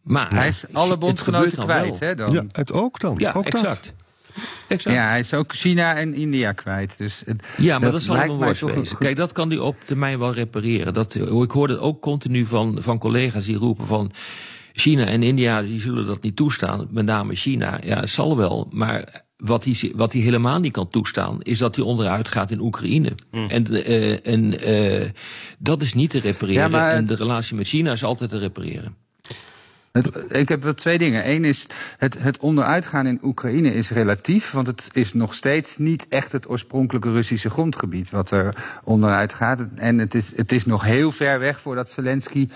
[0.01, 2.15] Maar Hij is alle bondgenoten kwijt, hè?
[2.15, 2.31] Dan.
[2.33, 3.15] Ja, het ook dan.
[3.17, 3.53] Ja, ook dat.
[3.63, 3.93] exact.
[4.67, 4.95] exact.
[4.95, 6.93] Ja, hij is ook China en India kwijt.
[6.97, 10.19] Dus het- Ja, maar dat, zal lijkt hem een Kijk, dat kan hij op termijn
[10.19, 10.93] wel repareren.
[10.93, 14.11] Dat, ik hoorde het ook continu van, van collega's die roepen van...
[14.73, 16.87] China en India die zullen dat niet toestaan.
[16.89, 17.79] Met name China.
[17.83, 18.67] Ja, het zal wel.
[18.71, 21.41] Maar wat hij, wat hij helemaal niet kan toestaan...
[21.41, 23.11] is dat hij onderuit gaat in Oekraïne.
[23.31, 23.49] Hmm.
[23.49, 25.09] En, eh, en eh,
[25.57, 26.61] dat is niet te repareren.
[26.61, 28.95] Ja, maar En de relatie met China is altijd te repareren.
[29.91, 31.29] Het, ik heb wel twee dingen.
[31.29, 36.07] Eén is, het, het onderuitgaan in Oekraïne is relatief, want het is nog steeds niet
[36.07, 39.67] echt het oorspronkelijke Russische grondgebied wat er onderuit gaat.
[39.75, 42.47] En het is, het is nog heel ver weg voordat Zelensky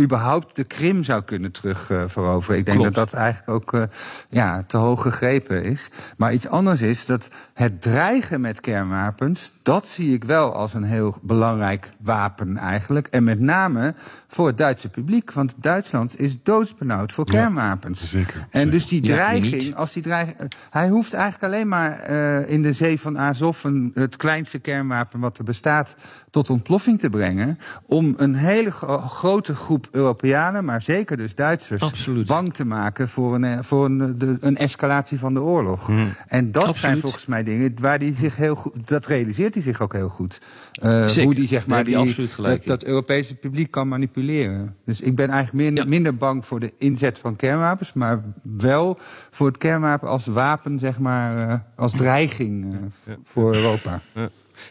[0.00, 2.58] überhaupt de Krim zou kunnen terugveroveren.
[2.58, 2.94] ik denk Klopt.
[2.94, 3.82] dat dat eigenlijk ook eh,
[4.28, 5.88] ja, te hoog gegrepen is.
[6.16, 10.82] Maar iets anders is dat het dreigen met kernwapens, dat zie ik wel als een
[10.84, 13.06] heel belangrijk wapen eigenlijk.
[13.06, 13.94] En met name
[14.28, 15.32] voor het Duitse publiek.
[15.32, 18.10] Want Duitsland is doodsbenauwd voor kernwapens.
[18.10, 20.38] zeker, En dus die dreiging, als die dreiging.
[20.38, 24.58] eh, Hij hoeft eigenlijk alleen maar eh, in de zee van Azov een, het kleinste
[24.58, 25.94] kernwapen wat er bestaat
[26.30, 27.58] tot ontploffing te brengen.
[27.86, 32.26] Om een hele gro- grote groep Europeanen, maar zeker dus Duitsers, Absoluut.
[32.26, 35.90] bang te maken voor een, eh, voor een, eh, de, een escalatie van de oorlog.
[36.26, 38.88] En dat zijn volgens mij dingen waar hij zich heel goed.
[38.88, 40.40] Dat realiseert hij zich ook heel goed.
[40.72, 44.74] Eh, hoe die zeg maar die, dat, dat Europese publiek kan manipuleren.
[44.84, 45.88] Dus ik ben eigenlijk meer, Ja.
[45.90, 48.98] minder bang voor de inzet van kernwapens, maar wel
[49.30, 52.76] voor het kernwapen als wapen, zeg maar, als dreiging
[53.24, 54.00] voor Europa.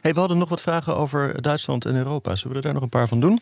[0.02, 2.36] Hey, we hadden nog wat vragen over Duitsland en Europa.
[2.36, 3.40] Zullen we er daar nog een paar van doen?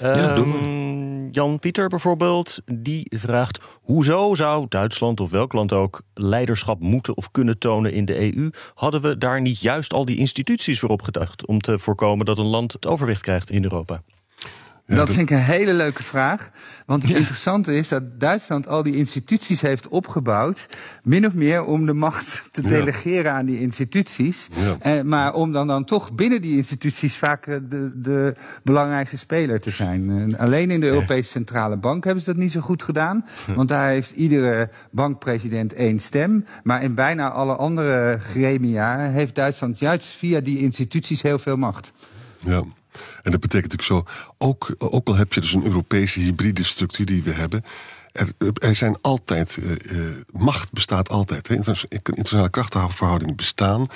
[0.00, 3.60] Ja, doe Ehm, Jan Pieter bijvoorbeeld, die vraagt...
[3.82, 8.50] hoezo zou Duitsland of welk land ook leiderschap moeten of kunnen tonen in de EU?
[8.74, 11.46] Hadden we daar niet juist al die instituties voor opgedacht...
[11.46, 14.02] om te voorkomen dat een land het overwicht krijgt in Europa?
[14.96, 16.50] Dat vind ik een hele leuke vraag.
[16.86, 20.66] Want het interessante is dat Duitsland al die instituties heeft opgebouwd.
[21.02, 22.68] min of meer om de macht te Ja.
[22.68, 24.48] delegeren aan die instituties.
[24.54, 24.76] Ja.
[24.96, 29.60] Eh, maar om dan, dan toch binnen die instituties vaak eh, de, de belangrijkste speler
[29.60, 30.10] te zijn.
[30.32, 33.24] Eh, alleen in de Europese Centrale Bank hebben ze dat niet zo goed gedaan.
[33.56, 36.44] Want daar heeft iedere bankpresident één stem.
[36.62, 41.92] Maar in bijna alle andere gremia heeft Duitsland juist via die instituties heel veel macht.
[42.38, 42.62] Ja.
[43.22, 47.06] En dat betekent natuurlijk zo, ook, ook al heb je dus een Europese hybride structuur
[47.06, 47.64] die we hebben,
[48.12, 51.48] er, er zijn altijd, eh, eh, macht bestaat altijd.
[51.48, 51.54] Hè.
[51.54, 53.86] Interna- Internationale krachtenverhoudingen bestaan.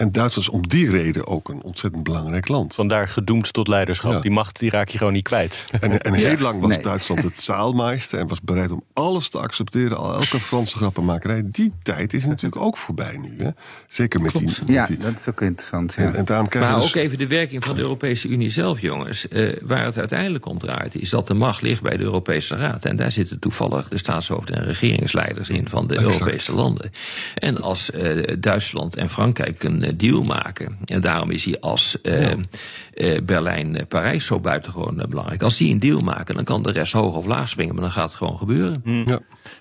[0.00, 2.74] En Duitsland is om die reden ook een ontzettend belangrijk land.
[2.74, 4.12] Vandaar gedoemd tot leiderschap.
[4.12, 4.20] Ja.
[4.20, 5.64] Die macht die raak je gewoon niet kwijt.
[5.80, 6.80] En, en heel lang was Nee.
[6.80, 11.42] Duitsland het zaalmeester en was bereid om alles te accepteren, al elke Franse grappenmakerij.
[11.44, 13.44] Die tijd is natuurlijk ook voorbij nu.
[13.44, 13.50] Hè?
[13.88, 14.46] Zeker met die.
[14.46, 15.92] met Ja, dat is ook interessant.
[15.96, 16.02] Ja.
[16.02, 18.50] en, en daarom krijgen Maar we ook dus, even de werking van de Europese Unie
[18.50, 19.28] zelf, jongens.
[19.28, 22.84] Eh, waar het uiteindelijk om draait, is dat de macht ligt bij de Europese Raad.
[22.84, 26.18] En daar zitten toevallig de staatshoofden en regeringsleiders in van de Exact.
[26.18, 26.92] Europese landen.
[27.34, 32.30] En als eh, Duitsland en Frankrijk een deal maken, en daarom is hij als eh,
[32.32, 35.42] eh, Berlijn-Parijs zo buitengewoon eh, belangrijk.
[35.42, 37.92] Als die een deal maken, dan kan de rest hoog of laag springen, maar dan
[37.92, 38.82] gaat het gewoon gebeuren.
[38.84, 39.18] ja,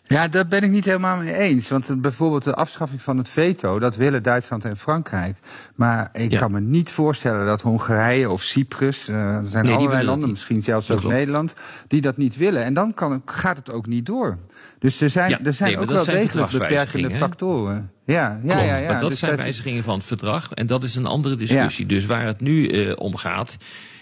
[0.08, 1.70] Ja, daar ben ik niet helemaal mee eens.
[1.70, 5.38] Want eh, bijvoorbeeld de afschaffing van het veto, dat willen Duitsland en Frankrijk.
[5.76, 6.39] Maar ik Ja.
[6.39, 10.30] kan me niet voorstellen dat Hongarije of Cyprus, eh, er zijn allerlei landen, niet.
[10.38, 11.15] misschien zelfs Dat ook klopt.
[11.18, 11.54] Nederland,
[11.88, 12.63] die dat niet willen.
[12.63, 14.38] En dan kan, gaat het ook niet door.
[14.80, 17.92] Dus er zijn, Ja, er zijn nee, ook wel degelijk beperkende factoren.
[18.12, 18.78] Ja, ja, Klopt, ja.
[18.78, 18.91] ja.
[18.91, 20.52] maar dat Dus zijn dat wijzigingen van het verdrag.
[20.54, 21.86] En dat is een andere discussie.
[21.86, 23.58] Dus waar het nu eh, om gaat,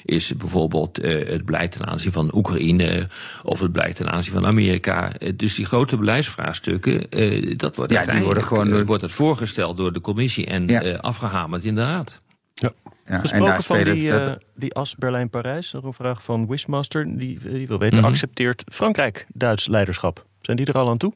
[0.06, 3.08] is bijvoorbeeld eh, het beleid ten aanzien van Oekraïne
[3.44, 5.14] of het beleid ten aanzien van Amerika.
[5.18, 9.12] Eh, dus die grote beleidsvraagstukken, eh, dat wordt die uiteindelijk worden gewoon door- wordt het
[9.12, 10.82] voorgesteld door de commissie en Ja.
[10.82, 12.22] eh, afgehamerd in de raad.
[12.54, 12.72] ja.
[13.06, 17.18] ja, en Gesproken van die, eh, die as Berlijn-Parijs, nog een vraag van Wishmaster.
[17.18, 18.08] Die, die wil weten, Mhm.
[18.08, 20.26] accepteert Frankrijk Duits leiderschap?
[20.42, 21.14] Zijn die er al aan toe?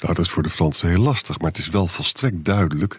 [0.00, 2.98] Nou, dat is voor de Fransen heel lastig, maar het is wel volstrekt duidelijk.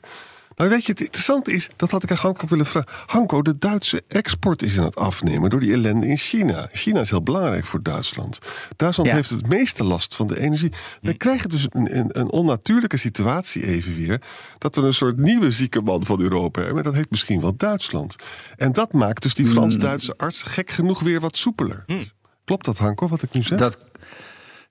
[0.56, 2.89] Nou, weet je, het interessante is, dat had ik aan Hanko willen vragen.
[3.06, 6.67] Hanko, de Duitse export is aan het afnemen door die ellende in China.
[6.71, 8.38] China is heel belangrijk voor Duitsland.
[8.75, 9.15] Duitsland Ja.
[9.15, 10.71] heeft het meeste last van de energie.
[11.01, 14.21] We krijgen dus een, een, een onnatuurlijke situatie even weer.
[14.58, 16.84] Dat we een soort nieuwe zieke man van Europa hebben.
[16.84, 18.15] Dat heet misschien wel Duitsland.
[18.58, 21.86] En dat maakt dus die Frans-Duitse arts gek genoeg weer wat soepeler.
[22.45, 23.58] Klopt dat, Hanko, wat ik nu zeg?
[23.60, 23.78] Dat,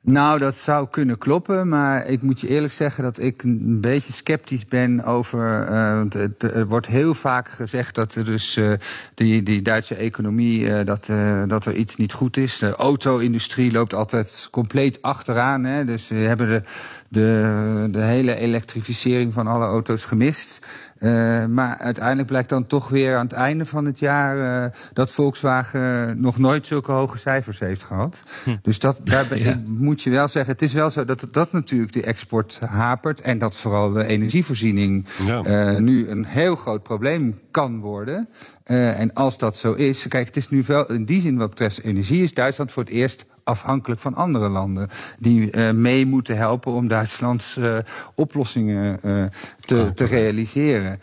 [0.06, 4.12] Nou, dat zou kunnen kloppen, maar ik moet je eerlijk zeggen dat ik een beetje
[4.12, 5.68] sceptisch ben over.
[5.70, 8.72] Uh, er wordt heel vaak gezegd dat er dus uh,
[9.14, 11.10] die, die Duitse economie, uh, dat,
[11.48, 12.58] dat er iets niet goed is.
[12.58, 15.64] De auto-industrie loopt altijd compleet achteraan.
[15.64, 15.84] Hè?
[15.84, 16.62] Dus we hebben de,
[17.08, 20.66] de, de hele elektrificering van alle auto's gemist.
[21.04, 25.10] Uh, maar uiteindelijk blijkt dan toch weer aan het einde van het jaar uh, dat
[25.10, 28.22] Volkswagen nog nooit zulke hoge cijfers heeft gehad.
[28.44, 28.56] Hm.
[28.62, 29.60] Dus dat, daar ja.
[29.66, 33.38] moet je wel zeggen, het is wel zo dat dat natuurlijk de export hapert en
[33.38, 35.72] dat vooral de energievoorziening ja.
[35.72, 38.28] uh, nu een heel groot probleem kan worden.
[38.64, 41.82] en als dat zo is, kijk, het is nu wel in die zin wat betreft
[41.82, 44.88] energie is Duitsland voor het eerst afhankelijk van andere landen.
[45.18, 47.76] Die uh, mee moeten helpen om Duitslands uh,
[48.14, 49.24] oplossingen uh,
[49.60, 51.00] te, te, realiseren.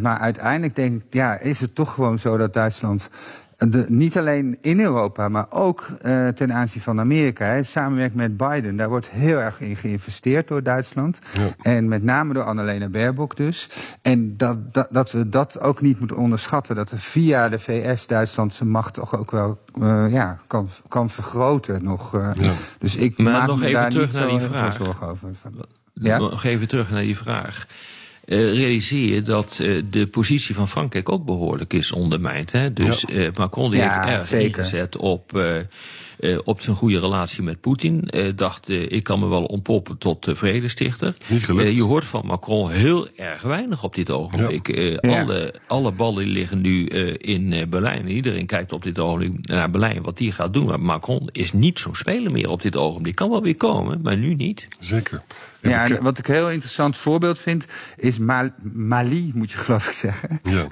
[0.00, 3.10] maar uiteindelijk denk ik, ja, is het toch gewoon zo dat Duitsland
[3.58, 7.44] de, niet alleen in Europa, maar ook uh, ten aanzien van Amerika.
[7.44, 11.18] Hè, samenwerking met Biden, daar wordt heel erg in geïnvesteerd door Duitsland.
[11.32, 11.70] Ja.
[11.72, 13.68] En met name door Annalena Baerbock dus.
[14.02, 16.76] En dat, dat, dat, we dat ook niet moeten onderschatten.
[16.76, 21.10] Dat er via de VS Duitsland zijn macht toch ook wel uh, ja, kan, kan
[21.10, 22.14] vergroten nog.
[22.14, 22.52] Uh, ja.
[22.78, 24.74] Dus ik maar maak nog me even daar terug niet naar zo die vraag.
[24.74, 25.28] veel zorgen over.
[25.92, 26.18] Ja?
[26.18, 27.66] Nog even terug naar die vraag.
[28.28, 32.52] Uh, realiseer je dat uh, de positie van Frankrijk ook behoorlijk is ondermijnd.
[32.52, 32.72] Hè?
[32.72, 33.14] Dus ja.
[33.14, 35.32] uh, Macron die ja, heeft erg ingezet op,
[36.20, 38.08] uh, op zijn goede relatie met Poetin.
[38.36, 41.16] dacht, ik kan me wel ontpoppen tot vredestichter.
[41.28, 41.76] Niet gelukt.
[41.76, 44.76] je hoort van Macron heel erg weinig op dit ogenblik.
[44.76, 45.20] Ja.
[45.20, 48.00] alle, alle ballen liggen nu in Berlijn.
[48.00, 50.66] En iedereen kijkt op dit ogenblik naar Berlijn wat die gaat doen.
[50.66, 53.14] Maar Macron is niet zo'n speler meer op dit ogenblik.
[53.14, 54.68] Kan wel weer komen, maar nu niet.
[54.80, 55.22] Zeker.
[55.60, 57.64] Ja, en wat ik een heel interessant voorbeeld vind,
[57.96, 60.40] is Mal Mali, moet je geloof ik zeggen.
[60.42, 60.64] Ja.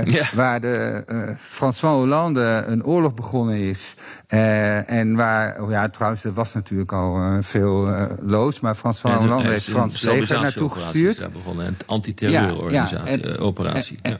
[0.00, 0.24] Uh, Ja.
[0.34, 3.94] Waar de uh, François Hollande een oorlog begonnen is.
[4.28, 8.74] Uh, en waar, oh ja, trouwens, er was natuurlijk al uh, veel uh, loos, maar
[8.74, 11.28] François Hollande heeft Frans leger naartoe gestuurd.
[11.32, 11.66] begonnen.
[11.66, 13.98] Een antiterreurorganisatie, Ja, ja, en- eh, operatie.
[14.02, 14.18] en- ja.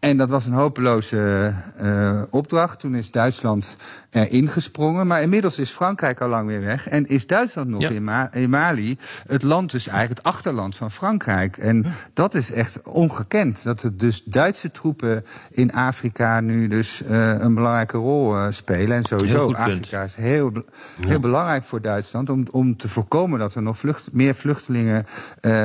[0.00, 2.80] En dat was een hopeloze uh, opdracht.
[2.80, 3.76] Toen is Duitsland
[4.10, 5.06] erin gesprongen.
[5.06, 6.88] Maar inmiddels is Frankrijk al lang weer weg.
[6.88, 7.88] En is Duitsland nog Ja.
[7.90, 11.56] in, Ma in Mali het land dus eigenlijk het achterland van Frankrijk.
[11.56, 13.64] En dat is echt ongekend.
[13.64, 18.96] Dat er dus Duitse troepen in Afrika nu dus uh, een belangrijke rol uh, spelen.
[18.96, 19.58] En sowieso, punt.
[19.58, 20.52] Afrika is heel,
[21.00, 22.30] heel belangrijk voor Duitsland.
[22.30, 25.06] Om, om te voorkomen dat er nog vlucht, meer vluchtelingen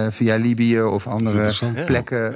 [0.10, 1.54] via Libië of andere
[1.86, 2.34] plekken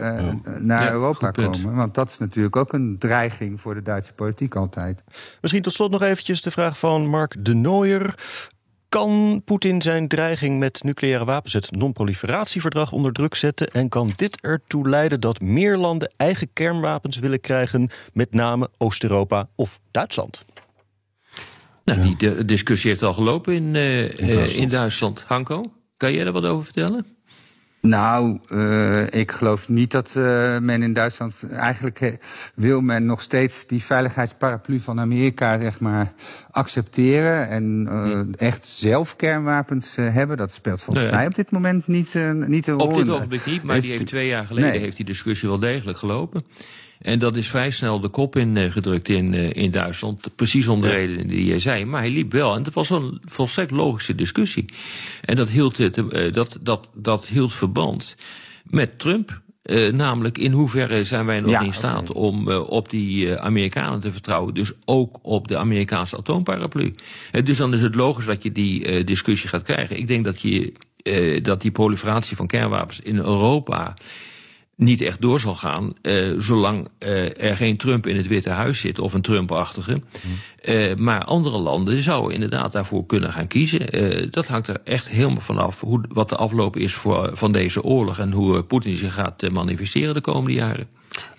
[0.60, 1.89] naar Europa komen.
[1.90, 5.04] Want dat is natuurlijk ook een dreiging voor de Duitse politiek altijd.
[5.42, 8.16] Misschien tot slot nog eventjes de vraag van Mark de Nooijer.
[8.90, 13.68] Kan Poetin zijn dreiging met nucleaire wapens, het non-proliferatieverdrag, onder druk zetten?
[13.68, 19.50] En kan dit ertoe leiden dat meer landen eigen kernwapens willen krijgen, met name Oost-Europa
[19.56, 20.46] of Duitsland?
[21.86, 24.72] Nou, die discussie heeft al gelopen in, eh, eh, in, Duitsland.
[24.72, 25.24] Duitsland.
[25.28, 27.06] Hanko, kan jij daar wat over vertellen?
[27.82, 30.24] Nou, uh, ik geloof niet dat uh,
[30.58, 31.34] men in Duitsland.
[31.52, 32.12] Eigenlijk uh,
[32.56, 36.14] wil men nog steeds die veiligheidsparaplu van Amerika, zeg maar,
[36.52, 37.50] accepteren.
[37.50, 40.38] En uh, echt zelf kernwapens hebben.
[40.38, 41.14] Dat speelt volgens Nee.
[41.16, 42.14] mij op dit moment niet,
[42.48, 42.88] niet een rol.
[42.88, 44.80] Op dit ogenblik niet, maar die heeft twee jaar geleden Nee.
[44.80, 46.44] heeft die discussie wel degelijk gelopen.
[47.00, 50.36] En dat is vrij snel de kop ingedrukt in, eh, in Duitsland.
[50.36, 51.86] Precies om de reden die jij zei.
[51.86, 52.56] Maar hij liep wel.
[52.56, 54.66] En het was een volstrekt logische discussie.
[55.22, 58.16] En dat hield, het, eh, dat, dat, dat hield verband
[58.64, 59.42] met Trump.
[59.62, 63.34] Eh, namelijk, in hoeverre zijn wij nog Ja, in staat om uh, op die uh,
[63.34, 64.54] Amerikanen te vertrouwen?
[64.54, 66.96] Dus ook op de Amerikaanse atoomparaplu.
[67.44, 69.98] Dus dan is het logisch dat je die discussie gaat krijgen.
[69.98, 70.74] Ik denk dat, je,
[71.42, 73.96] dat die proliferatie van kernwapens in Europa
[74.80, 78.80] niet echt door zal gaan, uh, zolang uh, er geen Trump in het Witte Huis
[78.80, 80.02] zit of een Trump-achtige.
[80.66, 84.04] Uh, maar andere landen zouden inderdaad daarvoor kunnen gaan kiezen.
[84.04, 87.84] Uh, dat hangt er echt helemaal vanaf hoe, wat de afloop is voor, van deze
[87.84, 90.88] oorlog en hoe uh, Poetin zich gaat uh, manifesteren de komende jaren.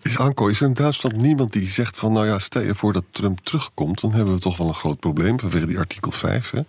[0.03, 2.13] Is Anko, is er in Duitsland niemand die zegt van...
[2.13, 4.01] nou ja, stel je voor dat Trump terugkomt...
[4.01, 6.61] dan hebben we toch wel een groot probleem vanwege die artikel 5, hè?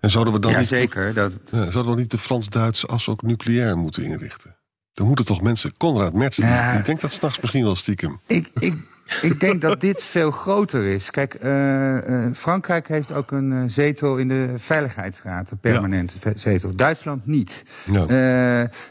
[0.00, 1.14] En zouden we dan Ja, niet, zeker.
[1.14, 4.53] Dat, ja, zouden we niet de Frans-Duitse as ook nucleair moeten inrichten?
[4.94, 5.76] Dan moeten toch mensen...
[5.76, 6.70] Konrad Merz, die, Ja.
[6.70, 8.20] die denkt dat s'nachts misschien wel stiekem.
[8.26, 8.74] Ik, ik,
[9.22, 11.10] ik denk dat dit veel groter is.
[11.10, 16.32] Kijk, uh, uh, Frankrijk heeft ook een uh, zetel in de Veiligheidsraad, een permanente ja.
[16.36, 16.74] zetel.
[16.74, 17.64] Duitsland niet.
[17.92, 18.06] Ja.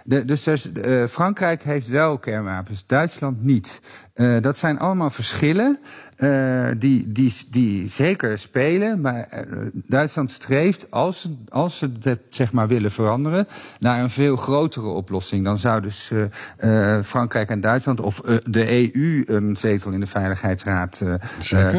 [0.04, 0.48] De, dus
[1.10, 3.80] Frankrijk heeft wel kernwapens, Duitsland niet.
[4.42, 5.80] dat zijn allemaal verschillen.
[6.24, 9.02] Uh, die, die, die zeker spelen.
[9.02, 13.48] Maar uh, Duitsland streeft, als, als ze dat zeg maar willen veranderen,
[13.80, 15.44] naar een veel grotere oplossing.
[15.44, 21.04] Dan zou dus uh, Frankrijk en Duitsland of de EU een zetel in de Veiligheidsraad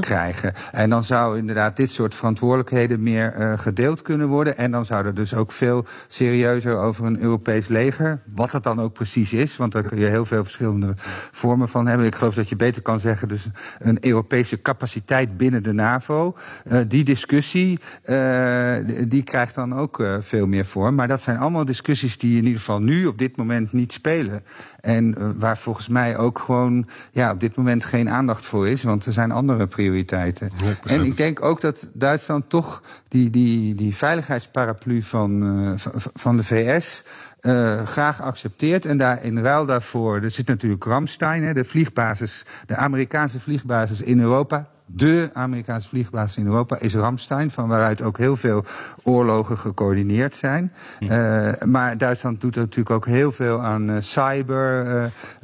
[0.01, 0.53] krijgen.
[0.73, 4.57] En dan zou inderdaad dit soort verantwoordelijkheden meer gedeeld kunnen worden.
[4.57, 8.81] En dan zou er dus ook veel serieuzer over een Europees leger, wat dat dan
[8.81, 10.93] ook precies is, want daar kun je heel veel verschillende
[11.31, 12.07] vormen van hebben.
[12.07, 13.99] Ik geloof dat je beter kan zeggen, dus een
[14.35, 16.37] Europese capaciteit binnen de NAVO.
[16.73, 18.77] Uh, die discussie, uh,
[19.09, 20.95] die krijgt dan ook uh, veel meer vorm.
[20.95, 24.43] Maar dat zijn allemaal discussies die in ieder geval nu op dit moment niet spelen.
[24.81, 29.07] En waar volgens mij ook gewoon ja, op dit moment geen aandacht voor is, want
[29.07, 30.51] er zijn andere prioriteiten.
[30.87, 35.79] En ik denk ook dat Duitsland toch die, die, die veiligheidsparaplu van,
[36.15, 37.05] van de VS
[37.45, 38.85] uh, graag accepteert.
[38.85, 44.03] En daar in ruil daarvoor, er zit natuurlijk Ramstein, hè, de vliegbasis, de Amerikaanse vliegbasis
[44.03, 48.65] in Europa de Amerikaanse vliegbasis in Europa is Ramstein, van waaruit ook heel veel
[49.03, 50.73] oorlogen gecoördineerd zijn.
[51.01, 54.87] Uh, maar Duitsland doet natuurlijk ook heel veel aan uh, cyber,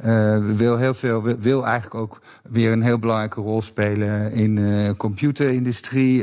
[0.05, 4.55] uh, wil, heel veel, wil, wil, eigenlijk ook weer een heel belangrijke rol spelen in
[4.55, 6.19] de computerindustrie.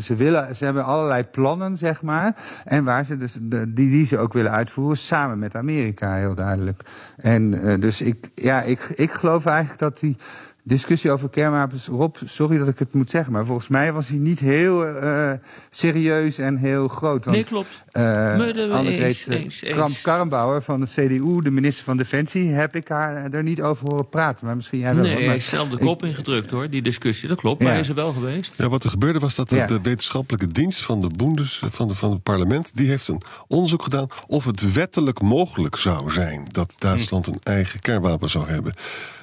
[0.00, 4.18] ze, willen, ze hebben allerlei plannen, zeg maar, en waar ze dus, die, die ze
[4.18, 6.82] ook willen uitvoeren, samen met Amerika, heel duidelijk.
[7.16, 7.50] En
[7.80, 10.16] dus ik, ja, ik, ik geloof eigenlijk dat die
[10.62, 11.86] discussie over kernwapens.
[11.86, 15.32] Rob, sorry dat ik het moet zeggen, maar volgens mij was hij niet heel uh,
[15.70, 17.24] serieus en heel groot.
[17.24, 17.84] Want, nee, klopt.
[17.92, 23.62] Uh, Annegreet Kramp-Karrenbauer van de CDU, de minister van Defensie, heb ik haar er niet
[23.62, 24.46] over horen praten.
[24.46, 25.04] Maar misschien jij wel.
[25.04, 27.28] Nee, hij is zelf de kop ingedrukt hoor, die discussie.
[27.28, 27.64] Dat klopt, ja.
[27.64, 28.54] maar hij is er wel geweest.
[28.56, 29.66] Ja, wat er gebeurde was dat de, ja.
[29.66, 33.82] de wetenschappelijke dienst van de Boendes, van, de, van het parlement, die heeft een onderzoek
[33.82, 38.74] gedaan of het wettelijk mogelijk zou zijn dat Duitsland een eigen kernwapen zou hebben.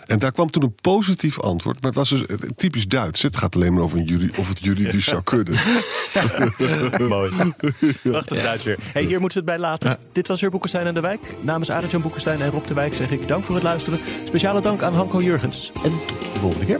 [0.10, 1.82] En daar kwam toen een positief antwoord.
[1.82, 3.22] Maar het was dus typisch Duits.
[3.22, 5.54] Het gaat alleen maar over een of het juridisch zou kunnen.
[7.10, 7.32] Mooi.
[8.04, 8.78] Prachtig Duits weer.
[8.82, 9.98] Hey, hier moeten we het bij laten.
[10.12, 11.36] Dit was weer Boekenstein en de Wijk.
[11.42, 14.00] Namens Arend-Jan Boekenstein en Rob de Wijk zeg ik dank voor het luisteren.
[14.26, 15.72] Speciale dank aan Hanko Jurgens.
[15.84, 16.80] En tot de volgende keer.